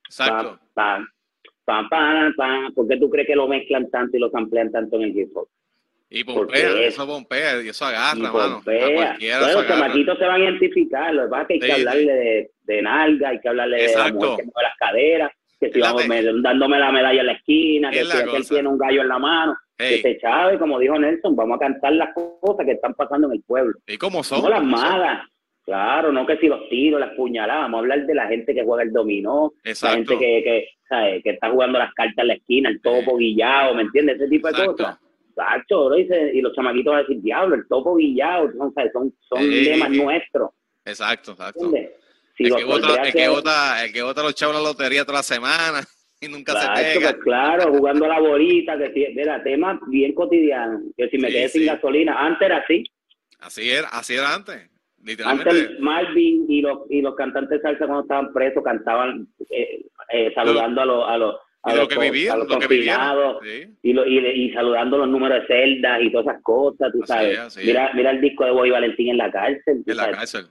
Exacto. 0.04 0.58
¿Por 2.74 2.88
qué 2.88 2.96
tú 2.98 3.08
crees 3.08 3.26
que 3.26 3.36
lo 3.36 3.48
mezclan 3.48 3.88
tanto 3.88 4.18
y 4.18 4.20
lo 4.20 4.30
samplean 4.30 4.70
tanto 4.70 4.96
en 4.96 5.02
el 5.02 5.16
hip 5.16 5.34
hop? 5.34 5.48
Y 6.12 6.24
pompea, 6.24 6.72
eso 6.82 7.06
pompea, 7.06 7.62
y 7.62 7.68
eso 7.68 7.84
agarra, 7.84 8.18
y 8.18 8.22
mano. 8.22 8.62
Bueno, 8.64 9.54
los 9.54 9.68
chamaquitos 9.68 10.18
se 10.18 10.24
van 10.24 10.40
a 10.40 10.44
identificar, 10.44 11.14
lo 11.14 11.22
que 11.22 11.28
pasa 11.28 11.42
es 11.42 11.46
que 11.46 11.54
hay 11.54 11.60
que 11.60 11.72
hablarle 11.72 12.12
de, 12.12 12.50
de, 12.64 12.82
nalga, 12.82 13.28
hay 13.28 13.40
que 13.40 13.48
hablarle 13.48 13.76
de 13.76 13.94
la 13.94 14.12
mujer 14.12 14.44
que 14.44 14.62
las 14.62 14.76
caderas, 14.76 15.32
que 15.60 15.70
si 15.72 15.80
vamos 15.80 16.02
dándome 16.42 16.80
la 16.80 16.90
medalla 16.90 17.20
en 17.20 17.26
la 17.26 17.32
esquina, 17.32 17.90
que 17.92 18.04
si 18.04 18.36
él 18.36 18.48
tiene 18.48 18.68
un 18.68 18.76
gallo 18.76 19.02
en 19.02 19.08
la 19.08 19.18
mano, 19.20 19.56
que 19.78 20.02
se 20.02 20.18
chave, 20.18 20.58
como 20.58 20.80
dijo 20.80 20.98
Nelson, 20.98 21.36
vamos 21.36 21.56
a 21.56 21.60
cantar 21.60 21.92
las 21.92 22.12
cosas 22.12 22.66
que 22.66 22.72
están 22.72 22.94
pasando 22.94 23.28
en 23.28 23.34
el 23.34 23.42
pueblo. 23.42 23.78
¿Y 23.86 23.96
cómo 23.96 24.24
son? 24.24 24.42
No 24.42 24.48
las 24.48 24.64
malas. 24.64 25.28
Claro, 25.64 26.10
no 26.10 26.26
que 26.26 26.38
si 26.38 26.48
los 26.48 26.68
tiros, 26.68 26.98
las 26.98 27.14
puñaladas, 27.14 27.62
vamos 27.62 27.78
a 27.78 27.80
hablar 27.82 28.04
de 28.04 28.14
la 28.14 28.26
gente 28.26 28.52
que 28.52 28.64
juega 28.64 28.82
el 28.82 28.92
dominó, 28.92 29.52
la 29.62 29.90
gente 29.92 30.18
que, 30.18 30.42
que, 30.42 30.68
¿sabe? 30.88 31.22
que 31.22 31.30
está 31.30 31.50
jugando 31.50 31.78
las 31.78 31.94
cartas 31.94 32.18
en 32.18 32.26
la 32.26 32.34
esquina, 32.34 32.68
el 32.68 32.82
topo 32.82 33.16
guillado, 33.16 33.74
¿me 33.74 33.82
entiendes? 33.82 34.16
Ese 34.16 34.28
tipo 34.28 34.48
de 34.48 34.66
cosas 34.66 34.98
y, 36.32 36.40
los 36.40 36.54
chamaquitos 36.54 36.92
van 36.92 37.00
a 37.00 37.02
decir, 37.02 37.22
diablo, 37.22 37.54
el 37.54 37.66
topo 37.68 37.96
guillado, 37.96 38.50
son, 38.56 38.72
son, 38.92 39.14
son 39.20 39.50
lemas 39.50 39.90
nuestros. 39.90 40.50
Exacto, 40.84 41.32
exacto. 41.32 41.72
el, 41.74 42.54
que 42.54 42.64
vota, 42.64 43.02
el, 43.02 43.12
que 43.12 43.28
vota, 43.28 43.84
el 43.84 43.92
que 43.92 44.02
vota 44.02 44.22
los 44.22 44.34
chavos 44.34 44.56
la 44.56 44.62
lotería 44.62 45.04
toda 45.04 45.18
la 45.18 45.22
semana 45.22 45.80
y 46.20 46.28
nunca 46.28 46.52
se 46.52 46.82
pega. 46.82 47.10
Pues, 47.10 47.22
claro, 47.22 47.72
jugando 47.72 48.06
a 48.06 48.08
la 48.08 48.20
bolita, 48.20 48.78
que 48.78 48.92
si, 48.92 49.14
mira, 49.14 49.42
tema 49.42 49.80
bien 49.88 50.14
cotidiano, 50.14 50.80
que 50.96 51.08
si 51.08 51.18
me 51.18 51.28
quedé 51.28 51.48
sin 51.48 51.66
gasolina, 51.66 52.18
antes 52.18 52.46
era 52.46 52.58
así. 52.58 52.84
Así 53.40 53.70
era, 53.70 53.88
así 53.88 54.14
era 54.14 54.34
antes. 54.34 54.70
Antes 55.24 55.80
Marvin 55.80 56.44
y 56.48 56.60
los, 56.60 56.80
y 56.90 57.00
los 57.00 57.14
cantantes 57.14 57.58
de 57.58 57.62
salsa 57.62 57.86
cuando 57.86 58.02
estaban 58.02 58.32
presos 58.34 58.62
cantaban 58.62 59.26
eh, 59.48 59.86
eh, 60.12 60.30
saludando 60.34 60.82
a 60.82 60.84
los, 60.84 61.08
a 61.08 61.16
los 61.16 61.36
a 61.62 61.74
lo 61.74 61.88
que 61.88 61.98
vivían, 61.98 62.38
lo 62.38 62.46
que 62.46 62.74
y, 63.82 63.92
lo, 63.92 64.06
y, 64.06 64.18
y, 64.18 64.52
saludando 64.52 64.96
los 64.96 65.08
números 65.08 65.42
de 65.42 65.46
celdas 65.46 66.00
y 66.00 66.10
todas 66.10 66.28
esas 66.28 66.42
cosas, 66.42 66.90
tú 66.90 67.00
sabes. 67.04 67.56
mira, 67.58 67.90
mira 67.94 68.10
el 68.12 68.20
disco 68.20 68.44
de 68.44 68.50
Boy 68.52 68.70
Valentín 68.70 69.10
en 69.10 69.18
la 69.18 69.30
cárcel. 69.30 69.82
En 69.86 69.96
la 69.96 70.10
cárcel, 70.10 70.46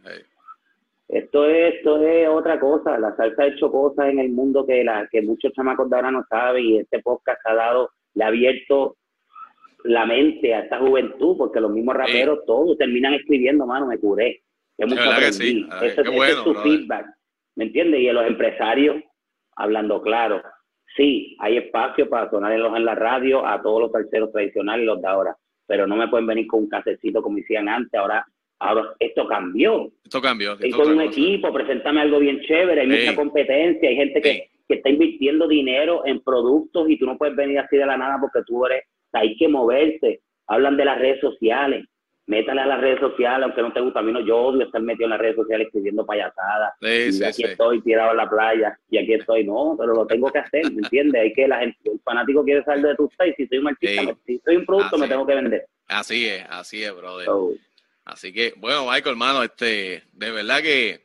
Esto 1.07 1.49
es, 1.49 1.75
esto 1.75 2.05
es 2.05 2.27
otra 2.29 2.59
cosa. 2.59 2.99
La 2.99 3.15
salsa 3.15 3.43
ha 3.43 3.47
hecho 3.47 3.71
cosas 3.71 4.09
en 4.09 4.19
el 4.19 4.29
mundo 4.29 4.67
que, 4.67 4.83
la, 4.83 5.07
que 5.11 5.23
muchos 5.23 5.51
chamacos 5.53 5.89
de 5.89 5.95
ahora 5.95 6.11
no 6.11 6.23
saben 6.29 6.63
y 6.63 6.77
este 6.77 6.99
podcast 6.99 7.41
ha 7.45 7.55
dado, 7.55 7.89
le 8.13 8.23
ha 8.23 8.27
abierto 8.27 8.97
la 9.85 10.05
mente 10.05 10.53
a 10.53 10.59
esta 10.59 10.77
juventud, 10.77 11.37
porque 11.37 11.59
los 11.59 11.71
mismos 11.71 11.95
raperos 11.95 12.45
todos 12.45 12.77
terminan 12.77 13.15
escribiendo, 13.15 13.65
mano, 13.65 13.87
me 13.87 13.97
curé. 13.97 14.43
Es 14.77 14.87
mucho 14.87 15.09
aprendí. 15.09 15.67
Ese, 15.81 16.01
es 16.01 16.35
su 16.43 16.53
feedback, 16.53 17.07
¿me 17.55 17.65
entiendes? 17.65 17.99
Y 18.01 18.09
a 18.09 18.13
los 18.13 18.27
empresarios, 18.27 18.97
hablando 19.55 20.01
claro, 20.01 20.41
Sí, 20.99 21.33
hay 21.39 21.55
espacio 21.55 22.09
para 22.09 22.29
sonar 22.29 22.51
en, 22.51 22.61
los, 22.61 22.75
en 22.75 22.83
la 22.83 22.93
radio 22.93 23.47
a 23.47 23.61
todos 23.61 23.83
los 23.83 23.91
terceros 23.93 24.33
tradicionales, 24.33 24.85
los 24.85 25.01
de 25.01 25.07
ahora, 25.07 25.33
pero 25.65 25.87
no 25.87 25.95
me 25.95 26.09
pueden 26.09 26.27
venir 26.27 26.45
con 26.45 26.63
un 26.63 26.69
casecito 26.69 27.21
como 27.21 27.37
hacían 27.37 27.69
antes. 27.69 27.97
Ahora, 27.97 28.25
ahora 28.59 28.89
esto 28.99 29.25
cambió. 29.25 29.89
Esto 30.03 30.21
cambió. 30.21 30.59
Esto 30.59 30.77
con 30.77 30.91
un 30.91 31.01
equipo, 31.01 31.53
preséntame 31.53 32.01
algo 32.01 32.19
bien 32.19 32.41
chévere, 32.41 32.81
hay 32.81 32.87
mucha 32.87 33.15
competencia, 33.15 33.87
hay 33.87 33.95
gente 33.95 34.21
que, 34.21 34.49
que 34.67 34.73
está 34.73 34.89
invirtiendo 34.89 35.47
dinero 35.47 36.05
en 36.05 36.19
productos 36.19 36.89
y 36.89 36.99
tú 36.99 37.05
no 37.05 37.17
puedes 37.17 37.37
venir 37.37 37.59
así 37.59 37.77
de 37.77 37.85
la 37.85 37.95
nada 37.95 38.17
porque 38.19 38.41
tú 38.45 38.65
eres, 38.65 38.83
hay 39.13 39.37
que 39.37 39.47
moverse. 39.47 40.19
Hablan 40.47 40.75
de 40.75 40.83
las 40.83 40.99
redes 40.99 41.21
sociales 41.21 41.85
métale 42.29 42.61
a 42.61 42.67
las 42.67 42.79
redes 42.79 42.99
sociales, 42.99 43.43
aunque 43.43 43.61
no 43.63 43.73
te 43.73 43.81
gusta, 43.81 44.01
a 44.01 44.03
mí 44.03 44.11
no, 44.11 44.19
yo 44.19 44.37
odio 44.37 44.63
estar 44.63 44.79
metido 44.83 45.05
en 45.05 45.09
las 45.09 45.19
redes 45.19 45.35
sociales 45.35 45.65
escribiendo 45.65 46.05
payasadas. 46.05 46.75
y 46.79 47.23
aquí 47.23 47.43
estoy 47.43 47.81
tirado 47.81 48.11
en 48.11 48.17
la 48.17 48.29
playa, 48.29 48.79
y 48.91 48.99
aquí 48.99 49.13
estoy, 49.13 49.43
no, 49.45 49.75
pero 49.77 49.93
lo 49.93 50.05
tengo 50.05 50.31
que 50.31 50.37
hacer, 50.37 50.71
¿me 50.71 50.83
entiendes? 50.83 51.23
Hay 51.23 51.33
que 51.33 51.47
la 51.47 51.57
gente, 51.57 51.77
el 51.85 51.99
fanático 52.01 52.43
quiere 52.43 52.63
salir 52.63 52.85
de 52.85 52.95
tu 52.95 53.09
site, 53.17 53.33
si 53.35 53.47
soy 53.47 53.57
un 53.57 53.69
artista, 53.69 54.15
si 54.27 54.39
soy 54.45 54.57
un 54.57 54.65
producto, 54.65 54.99
me 54.99 55.07
tengo 55.07 55.25
que 55.25 55.33
vender. 55.33 55.65
Así 55.87 56.27
es, 56.27 56.45
así 56.51 56.83
es, 56.83 56.95
brother. 56.95 57.27
así 58.05 58.31
que, 58.31 58.53
bueno, 58.57 58.85
Michael, 58.85 59.13
hermano, 59.13 59.41
este, 59.41 60.03
de 60.13 60.31
verdad 60.31 60.61
que 60.61 60.99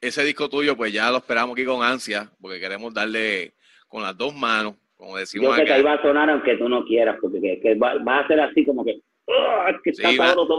ese 0.00 0.24
disco 0.24 0.48
tuyo, 0.48 0.78
pues 0.78 0.94
ya 0.94 1.10
lo 1.10 1.18
esperamos 1.18 1.52
aquí 1.52 1.66
con 1.66 1.84
ansia, 1.84 2.30
porque 2.40 2.58
queremos 2.58 2.94
darle 2.94 3.52
con 3.86 4.02
las 4.02 4.16
dos 4.16 4.34
manos, 4.34 4.76
como 4.96 5.18
decimos 5.18 5.50
Yo 5.50 5.56
sé 5.56 5.66
que 5.66 5.74
ahí 5.74 5.82
va 5.82 5.92
a 5.92 6.02
sonar 6.02 6.30
aunque 6.30 6.56
tú 6.56 6.70
no 6.70 6.86
quieras, 6.86 7.18
porque 7.20 7.60
va, 7.74 8.02
va 8.02 8.20
a 8.20 8.26
ser 8.26 8.40
así 8.40 8.64
como 8.64 8.82
que 8.82 9.02
¡Oh, 9.34 9.68
es 9.68 9.76
que 9.82 9.90
está 9.90 10.12
sabroso, 10.14 10.58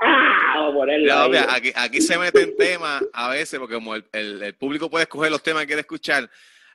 ¡Ah! 0.00 0.52
Vamos 0.56 0.72
a 0.72 0.74
ponerlo 0.74 1.12
aquí, 1.48 1.72
aquí, 1.74 2.00
se 2.00 2.18
meten 2.18 2.56
temas 2.56 3.02
a 3.12 3.30
veces, 3.30 3.58
porque 3.58 3.74
como 3.74 3.94
el, 3.94 4.04
el, 4.12 4.54
público 4.54 4.90
puede 4.90 5.04
escoger 5.04 5.30
los 5.30 5.42
temas 5.42 5.62
que 5.62 5.68
quiere 5.68 5.80
escuchar, 5.80 6.28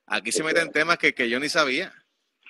aquí 0.08 0.32
se 0.32 0.44
meten 0.44 0.72
temas 0.72 0.98
que, 0.98 1.14
que 1.14 1.30
yo 1.30 1.40
ni 1.40 1.50
sabía. 1.50 1.92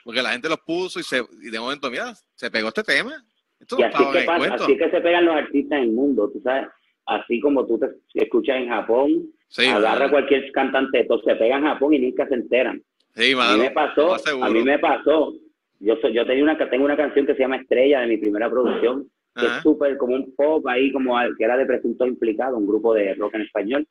Porque 0.04 0.22
la 0.22 0.32
gente 0.32 0.50
los 0.50 0.60
puso 0.60 1.00
y, 1.00 1.04
se, 1.04 1.22
y 1.42 1.50
de 1.50 1.60
momento, 1.60 1.92
mira, 1.92 2.14
se 2.36 2.50
pegó 2.50 2.70
este 2.70 2.84
tema. 2.84 3.24
y 3.60 3.84
así, 3.84 4.04
que 4.12 4.24
pasa, 4.24 4.56
así 4.56 4.78
que 4.78 4.90
se 4.90 5.02
pegan 5.02 5.26
los 5.26 5.36
artistas 5.36 5.78
en 5.78 5.84
el 5.84 5.92
mundo, 5.92 6.30
tú 6.32 6.42
sabes. 6.42 6.68
Así 7.06 7.40
como 7.40 7.66
tú 7.66 7.80
te 7.80 7.88
escuchas 8.24 8.58
en 8.58 8.70
Japón, 8.70 9.32
agarra 9.58 10.10
cualquier 10.10 10.52
cantante, 10.52 11.02
entonces 11.02 11.34
se 11.34 11.36
pega 11.36 11.58
en 11.58 11.64
Japón 11.64 11.94
y 11.94 12.00
nunca 12.00 12.28
se 12.28 12.36
enteran. 12.36 12.82
Sí, 13.16 13.34
a 13.38 13.54
mí 13.54 13.60
me 13.60 13.72
pasó, 13.72 14.16
a 14.44 14.50
mí 14.50 14.64
me 14.64 14.80
pasó. 14.80 15.34
Yo, 15.80 15.96
soy, 16.02 16.14
yo 16.14 16.26
tenía 16.26 16.44
una, 16.44 16.58
tengo 16.70 16.86
una 16.86 16.98
canción 16.98 17.26
que 17.26 17.34
se 17.34 17.40
llama 17.40 17.58
Estrella 17.58 18.02
de 18.02 18.08
mi 18.08 18.18
primera 18.18 18.50
producción, 18.50 19.08
que 19.36 19.46
es 19.46 19.62
súper 19.64 19.98
como 19.98 20.16
un 20.16 20.36
pop 20.36 20.68
ahí, 20.68 20.92
como 20.92 21.16
que 21.38 21.44
era 21.44 21.56
de 21.58 21.66
Presunto 21.66 22.06
Implicado, 22.06 22.58
un 22.58 22.68
grupo 22.68 22.94
de 22.94 23.14
rock 23.16 23.36
en 23.36 23.42
español. 23.42 23.88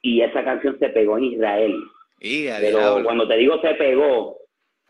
Y 0.00 0.22
esa 0.22 0.44
canción 0.44 0.78
se 0.78 0.88
pegó 0.88 1.18
en 1.18 1.24
Israel. 1.24 1.74
Pero 2.18 3.02
cuando 3.04 3.28
te 3.28 3.36
digo 3.36 3.60
se 3.60 3.74
pegó, 3.74 4.38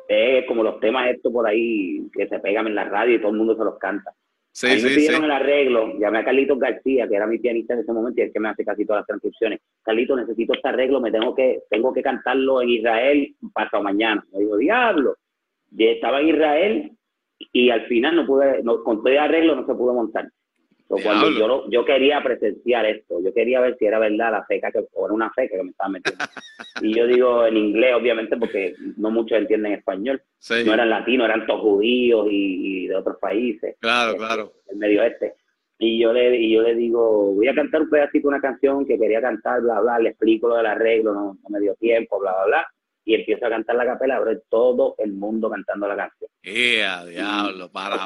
es 0.09 0.46
como 0.46 0.62
los 0.62 0.79
temas 0.79 1.11
estos 1.11 1.33
por 1.33 1.46
ahí 1.46 2.09
que 2.12 2.29
se 2.29 2.38
pegan 2.38 2.68
en 2.68 2.74
la 2.74 2.85
radio 2.85 3.16
y 3.16 3.18
todo 3.18 3.33
el 3.33 3.38
mundo 3.38 3.57
se 3.57 3.64
los 3.64 3.79
canta. 3.79 4.12
Sí, 4.52 4.70
a 4.70 4.74
mí 4.74 4.81
me 4.81 4.88
pidieron 4.88 5.24
el 5.24 5.31
arreglo, 5.33 5.98
llamé 5.98 6.20
a 6.20 6.24
Carlitos 6.24 6.59
García, 6.59 7.07
que 7.07 7.14
era 7.14 7.26
mi 7.26 7.38
pianista 7.38 7.74
en 7.74 7.81
ese 7.81 7.92
momento 7.92 8.20
y 8.20 8.24
el 8.24 8.33
que 8.33 8.40
me 8.40 8.48
hace 8.48 8.64
casi 8.64 8.87
todas 8.87 9.00
las 9.00 9.07
transcripciones. 9.07 9.61
Carlitos, 9.83 10.16
necesito 10.16 10.55
este 10.55 10.68
arreglo, 10.68 10.98
me 10.98 11.11
tengo 11.11 11.35
que, 11.35 11.61
tengo 11.68 11.92
que 11.92 12.02
cantarlo 12.02 12.62
en 12.62 12.70
Israel 12.70 13.35
pasado 13.52 13.83
mañana. 13.83 14.24
Me 14.33 14.38
dijo, 14.38 14.57
diablo. 14.57 15.16
Estaba 15.76 16.20
en 16.20 16.29
Israel 16.29 16.92
y 17.52 17.70
al 17.70 17.87
final 17.87 18.16
no 18.16 18.26
pude, 18.26 18.62
no, 18.62 18.83
con 18.83 18.98
todo 18.98 19.09
el 19.09 19.18
arreglo 19.18 19.57
no 19.57 19.66
se 19.66 19.74
pudo 19.74 19.94
montar 19.94 20.29
cuando 20.88 21.31
yo, 21.31 21.68
yo 21.68 21.85
quería 21.85 22.22
presenciar 22.22 22.87
esto, 22.87 23.20
yo 23.20 23.35
quería 23.35 23.61
ver 23.61 23.76
si 23.79 23.87
era 23.87 23.98
verdad 23.98 24.31
la 24.31 24.44
feca 24.44 24.70
que, 24.70 24.87
o 24.92 25.07
era 25.07 25.14
una 25.14 25.33
feca 25.33 25.57
que 25.57 25.62
me 25.62 25.70
estaba 25.70 25.90
metiendo. 25.90 26.24
y 26.83 26.94
yo 26.94 27.07
digo 27.07 27.46
en 27.46 27.57
inglés, 27.57 27.94
obviamente, 27.94 28.37
porque 28.37 28.74
no 28.96 29.11
muchos 29.11 29.38
entienden 29.38 29.72
español. 29.72 30.22
No 30.64 30.74
eran 30.74 30.90
latinos, 30.90 31.26
eran 31.26 31.46
todos 31.46 31.62
judíos 31.62 32.29
y, 32.31 32.87
de 32.87 32.94
otros 32.94 33.16
países. 33.20 33.76
Claro, 33.81 34.12
este, 34.12 34.24
claro. 34.24 34.52
El 34.68 34.76
medio 34.76 35.02
este. 35.02 35.35
Y 35.79 36.00
yo, 36.00 36.12
le, 36.12 36.37
y 36.37 36.55
yo 36.55 36.62
le 36.62 36.74
digo, 36.74 37.35
voy 37.35 37.48
a 37.48 37.55
cantar 37.55 37.83
un 37.83 37.90
pedacito, 37.90 38.29
una 38.29 38.40
canción 38.40 38.87
que 38.87 38.98
quería 38.98 39.20
cantar, 39.20 39.61
bla, 39.61 39.81
bla, 39.81 39.98
le 39.98 40.11
explico 40.11 40.48
lo 40.48 40.57
del 40.57 40.66
arreglo, 40.66 41.12
no, 41.12 41.37
no 41.42 41.48
me 41.50 41.61
dio 41.61 41.74
tiempo, 41.74 42.18
bla, 42.20 42.33
bla, 42.33 42.46
bla 42.46 42.68
y 43.07 43.14
empiezo 43.14 43.47
a 43.47 43.51
cantar 43.51 43.77
la 43.77 43.87
capela, 43.87 44.21
pero 44.23 44.40
todo 44.51 44.97
el 44.99 45.12
mundo 45.12 45.49
cantando 45.49 45.87
la 45.87 45.97
canción. 45.97 46.29
¡Yeah, 46.42 47.05
diablo! 47.07 47.71
Para 47.71 47.99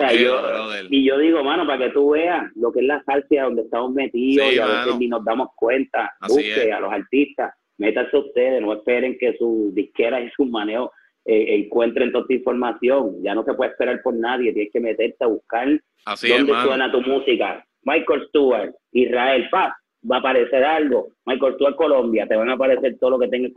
Y 0.91 1.05
yo 1.05 1.19
digo, 1.19 1.43
mano, 1.43 1.67
para 1.67 1.87
que 1.87 1.91
tú 1.95 2.11
veas 2.11 2.45
lo 2.55 2.71
que 2.71 2.81
es 2.81 2.87
la 2.87 3.03
salsa 3.05 3.43
donde 3.45 3.63
estamos 3.63 3.93
metidos 3.93 4.53
y 4.53 4.59
a 4.59 4.67
veces 4.67 4.99
ni 4.99 5.09
nos 5.09 5.25
damos 5.25 5.49
cuenta. 5.57 6.13
Busque 6.29 6.71
a 6.71 6.81
los 6.81 6.93
artistas, 6.93 7.55
métanse 7.79 8.15
ustedes, 8.15 8.61
no 8.61 8.75
esperen 8.75 9.17
que 9.19 9.35
sus 9.39 9.75
disqueras 9.75 10.23
y 10.23 10.31
sus 10.37 10.47
maneos 10.51 10.91
eh, 11.25 11.57
encuentren 11.65 12.13
toda 12.13 12.25
esta 12.25 12.35
información. 12.35 13.23
Ya 13.23 13.35
no 13.35 13.43
se 13.43 13.55
puede 13.55 13.71
esperar 13.71 14.03
por 14.03 14.15
nadie, 14.15 14.53
tienes 14.53 14.71
que 14.71 14.81
meterte 14.81 15.25
a 15.25 15.29
buscar 15.29 15.67
dónde 16.05 16.53
suena 16.63 16.93
tu 16.93 17.01
música. 17.01 17.65
Michael 17.85 18.27
Stewart, 18.29 18.75
Israel 18.93 19.49
Paz, 19.51 19.73
va 20.09 20.17
a 20.17 20.19
aparecer 20.21 20.65
algo. 20.65 21.13
Michael, 21.25 21.57
tú 21.59 21.67
a 21.67 21.77
Colombia, 21.77 22.27
te 22.27 22.37
van 22.37 22.49
a 22.49 22.55
aparecer 22.55 22.97
todo 22.99 23.11
lo 23.11 23.19
que 23.19 23.29
tengas. 23.29 23.53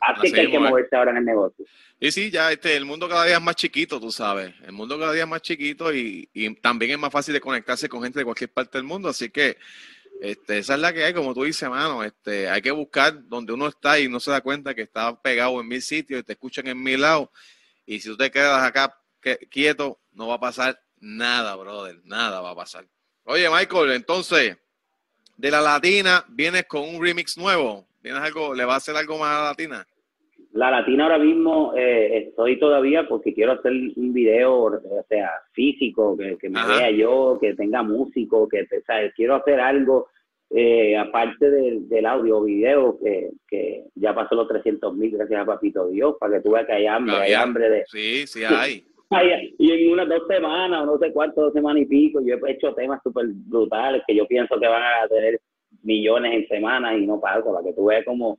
así, 0.00 0.32
que 0.32 0.40
hay 0.40 0.50
que 0.50 0.58
moverse 0.58 0.94
ahora 0.94 1.12
en 1.12 1.18
el 1.18 1.24
negocio. 1.24 1.64
Y 1.98 2.10
sí, 2.10 2.30
ya 2.30 2.52
este, 2.52 2.76
el 2.76 2.84
mundo 2.84 3.08
cada 3.08 3.24
día 3.24 3.36
es 3.36 3.42
más 3.42 3.56
chiquito, 3.56 4.00
tú 4.00 4.10
sabes. 4.10 4.52
El 4.64 4.72
mundo 4.72 4.98
cada 4.98 5.12
día 5.12 5.22
es 5.22 5.28
más 5.28 5.42
chiquito 5.42 5.92
y, 5.92 6.28
también 6.60 6.92
es 6.92 6.98
más 6.98 7.12
fácil 7.12 7.34
de 7.34 7.40
conectarse 7.40 7.88
con 7.88 8.02
gente 8.02 8.18
de 8.18 8.24
cualquier 8.24 8.50
parte 8.50 8.78
del 8.78 8.86
mundo. 8.86 9.08
Así 9.08 9.30
que 9.30 9.56
este, 10.20 10.58
esa 10.58 10.74
es 10.74 10.80
la 10.80 10.92
que 10.92 11.04
hay, 11.04 11.14
como 11.14 11.34
tú 11.34 11.44
dices, 11.44 11.68
mano. 11.68 12.04
Este, 12.04 12.48
hay 12.48 12.60
que 12.60 12.70
buscar 12.70 13.26
donde 13.28 13.52
uno 13.52 13.68
está 13.68 13.98
y 13.98 14.08
no 14.08 14.20
se 14.20 14.30
da 14.30 14.40
cuenta 14.40 14.74
que 14.74 14.82
está 14.82 15.20
pegado 15.20 15.60
en 15.60 15.68
mil 15.68 15.82
sitios 15.82 16.20
y 16.20 16.22
te 16.24 16.32
escuchan 16.32 16.66
en 16.66 16.82
mil 16.82 17.00
lados. 17.00 17.28
Y 17.86 18.00
si 18.00 18.08
tú 18.08 18.16
te 18.16 18.30
quedas 18.30 18.62
acá 18.62 18.96
quieto, 19.50 20.00
no 20.12 20.28
va 20.28 20.34
a 20.34 20.40
pasar 20.40 20.80
nada, 20.98 21.56
brother. 21.56 22.00
Nada 22.04 22.40
va 22.40 22.50
a 22.50 22.56
pasar. 22.56 22.86
Oye, 23.24 23.48
Michael, 23.48 23.92
entonces 23.92 24.56
de 25.40 25.50
la 25.50 25.62
latina, 25.62 26.24
vienes 26.28 26.64
con 26.64 26.82
un 26.82 27.02
remix 27.02 27.38
nuevo. 27.38 27.86
¿Vienes 28.02 28.22
algo, 28.22 28.54
le 28.54 28.64
va 28.64 28.74
a 28.74 28.76
hacer 28.76 28.94
algo 28.94 29.18
más 29.18 29.30
a 29.30 29.38
la 29.38 29.48
latina? 29.50 29.86
La 30.52 30.70
latina 30.70 31.04
ahora 31.04 31.18
mismo 31.18 31.72
eh, 31.76 32.26
estoy 32.26 32.58
todavía 32.58 33.08
porque 33.08 33.32
quiero 33.32 33.52
hacer 33.52 33.72
un 33.72 34.12
video, 34.12 34.64
o 34.64 35.04
sea, 35.08 35.30
físico, 35.52 36.16
que, 36.16 36.48
me 36.48 36.66
vea 36.66 36.90
yo, 36.90 37.38
que 37.40 37.54
tenga 37.54 37.82
músico, 37.82 38.48
que 38.48 38.62
o 38.62 38.84
sea, 38.84 39.10
quiero 39.12 39.36
hacer 39.36 39.60
algo 39.60 40.08
eh, 40.50 40.98
aparte 40.98 41.50
del, 41.50 42.06
audio 42.06 42.42
video, 42.42 42.98
que, 43.02 43.30
que 43.48 43.84
ya 43.94 44.14
pasó 44.14 44.34
los 44.34 44.48
300 44.48 44.94
mil, 44.94 45.16
gracias 45.16 45.40
a 45.40 45.46
Papito 45.46 45.88
Dios, 45.88 46.16
para 46.18 46.36
que 46.36 46.40
tú 46.42 46.50
veas 46.50 46.66
que 46.66 46.72
hay 46.72 46.86
hambre, 46.86 47.14
hay 47.14 47.32
hambre 47.32 47.70
de... 47.70 47.84
Sí, 47.86 48.26
sí 48.26 48.42
hay. 48.44 48.84
y 49.60 49.70
en 49.72 49.92
unas 49.92 50.08
dos 50.08 50.22
semanas, 50.26 50.86
no 50.86 50.96
sé 50.96 51.12
cuánto, 51.12 51.42
dos 51.42 51.52
semanas 51.52 51.82
y 51.82 51.84
pico, 51.84 52.18
yo 52.24 52.34
he 52.34 52.52
hecho 52.52 52.72
temas 52.72 52.98
súper 53.02 53.26
brutales 53.28 54.02
que 54.06 54.16
yo 54.16 54.26
pienso 54.26 54.58
que 54.58 54.66
van 54.66 54.82
a 54.82 55.06
tener 55.06 55.38
millones 55.82 56.32
en 56.32 56.48
semanas 56.48 56.98
y 56.98 57.06
no 57.06 57.20
pasa, 57.20 57.44
para 57.44 57.62
que 57.62 57.74
tú 57.74 57.84
veas 57.84 58.02
cómo, 58.06 58.38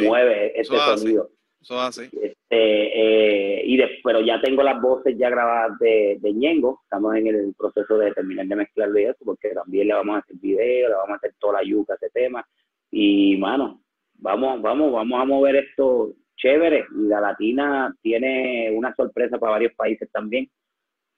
mueve 0.00 0.52
ese 0.54 0.72
sonido. 0.72 1.30
Eso 1.60 1.80
hace. 1.80 2.04
Este, 2.04 2.36
eh, 2.50 3.62
y 3.66 3.76
pero 4.04 4.20
ya 4.20 4.40
tengo 4.40 4.62
las 4.62 4.80
voces 4.80 5.18
ya 5.18 5.30
grabadas 5.30 5.76
de, 5.80 6.18
de 6.20 6.32
Ñengo, 6.32 6.78
estamos 6.84 7.16
en 7.16 7.26
el 7.26 7.54
proceso 7.58 7.98
de 7.98 8.12
terminar 8.12 8.46
de 8.46 8.54
mezclarlo 8.54 9.00
y 9.00 9.04
eso, 9.06 9.24
porque 9.24 9.48
también 9.50 9.88
le 9.88 9.94
vamos 9.94 10.14
a 10.14 10.18
hacer 10.20 10.36
video, 10.36 10.90
le 10.90 10.94
vamos 10.94 11.10
a 11.10 11.16
hacer 11.16 11.34
toda 11.40 11.54
la 11.54 11.68
yuca 11.68 11.94
a 11.94 11.96
ese 11.96 12.10
tema. 12.10 12.46
Y, 12.88 13.36
mano, 13.36 13.82
vamos, 14.14 14.62
vamos, 14.62 14.92
vamos 14.92 15.20
a 15.20 15.24
mover 15.24 15.56
esto 15.56 16.14
chévere. 16.42 16.86
Y 16.94 17.06
la 17.06 17.20
latina 17.20 17.94
tiene 18.02 18.70
una 18.72 18.94
sorpresa 18.94 19.38
para 19.38 19.52
varios 19.52 19.72
países 19.74 20.10
también. 20.10 20.50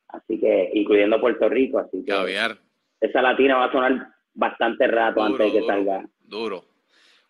Así 0.08 0.38
que, 0.38 0.70
incluyendo 0.74 1.20
Puerto 1.20 1.48
Rico. 1.48 1.78
Así 1.78 2.04
que 2.04 2.12
esa 3.00 3.22
latina 3.22 3.56
va 3.56 3.64
a 3.66 3.72
sonar 3.72 4.08
bastante 4.32 4.86
rato 4.86 5.22
antes 5.22 5.52
de 5.52 5.60
que 5.60 5.66
salga. 5.66 6.04
Duro. 6.20 6.64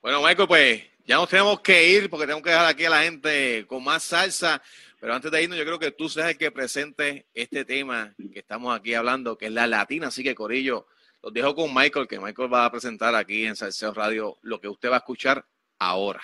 Bueno, 0.02 0.22
Michael, 0.22 0.48
pues 0.48 0.82
ya 1.04 1.16
nos 1.16 1.28
tenemos 1.28 1.60
que 1.60 1.88
ir 1.88 2.10
porque 2.10 2.26
tengo 2.26 2.42
que 2.42 2.50
dejar 2.50 2.66
aquí 2.66 2.84
a 2.84 2.90
la 2.90 3.02
gente 3.02 3.64
con 3.66 3.82
más 3.82 4.02
salsa. 4.02 4.60
Pero 5.00 5.14
antes 5.14 5.30
de 5.30 5.42
irnos, 5.42 5.58
yo 5.58 5.64
creo 5.64 5.78
que 5.78 5.90
tú 5.90 6.08
seas 6.08 6.30
el 6.30 6.38
que 6.38 6.50
presente 6.50 7.26
este 7.34 7.64
tema 7.64 8.14
que 8.32 8.38
estamos 8.38 8.74
aquí 8.74 8.94
hablando, 8.94 9.36
que 9.36 9.46
es 9.46 9.52
la 9.52 9.66
latina. 9.66 10.08
Así 10.08 10.22
que, 10.22 10.34
Corillo, 10.34 10.86
los 11.22 11.32
dejo 11.32 11.54
con 11.54 11.74
Michael, 11.74 12.06
que 12.06 12.20
Michael 12.20 12.52
va 12.52 12.66
a 12.66 12.70
presentar 12.70 13.14
aquí 13.14 13.44
en 13.44 13.56
Salseo 13.56 13.92
Radio 13.92 14.36
lo 14.42 14.60
que 14.60 14.68
usted 14.68 14.90
va 14.90 14.96
a 14.96 14.98
escuchar 14.98 15.44
ahora. 15.78 16.22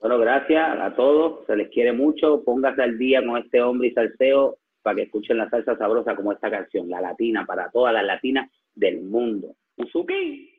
Bueno, 0.00 0.18
gracias 0.18 0.80
a 0.80 0.94
todos, 0.94 1.44
se 1.46 1.54
les 1.56 1.68
quiere 1.68 1.92
mucho, 1.92 2.42
póngase 2.42 2.82
al 2.82 2.96
día 2.96 3.22
con 3.22 3.36
este 3.36 3.60
hombre 3.60 3.88
y 3.88 3.92
salseo 3.92 4.56
para 4.82 4.96
que 4.96 5.02
escuchen 5.02 5.36
la 5.36 5.50
salsa 5.50 5.76
sabrosa 5.76 6.16
como 6.16 6.32
esta 6.32 6.50
canción, 6.50 6.88
la 6.88 7.02
latina, 7.02 7.44
para 7.44 7.70
todas 7.70 7.92
las 7.92 8.04
latinas 8.04 8.50
del 8.74 9.02
mundo. 9.02 9.56
Usuki. 9.76 10.49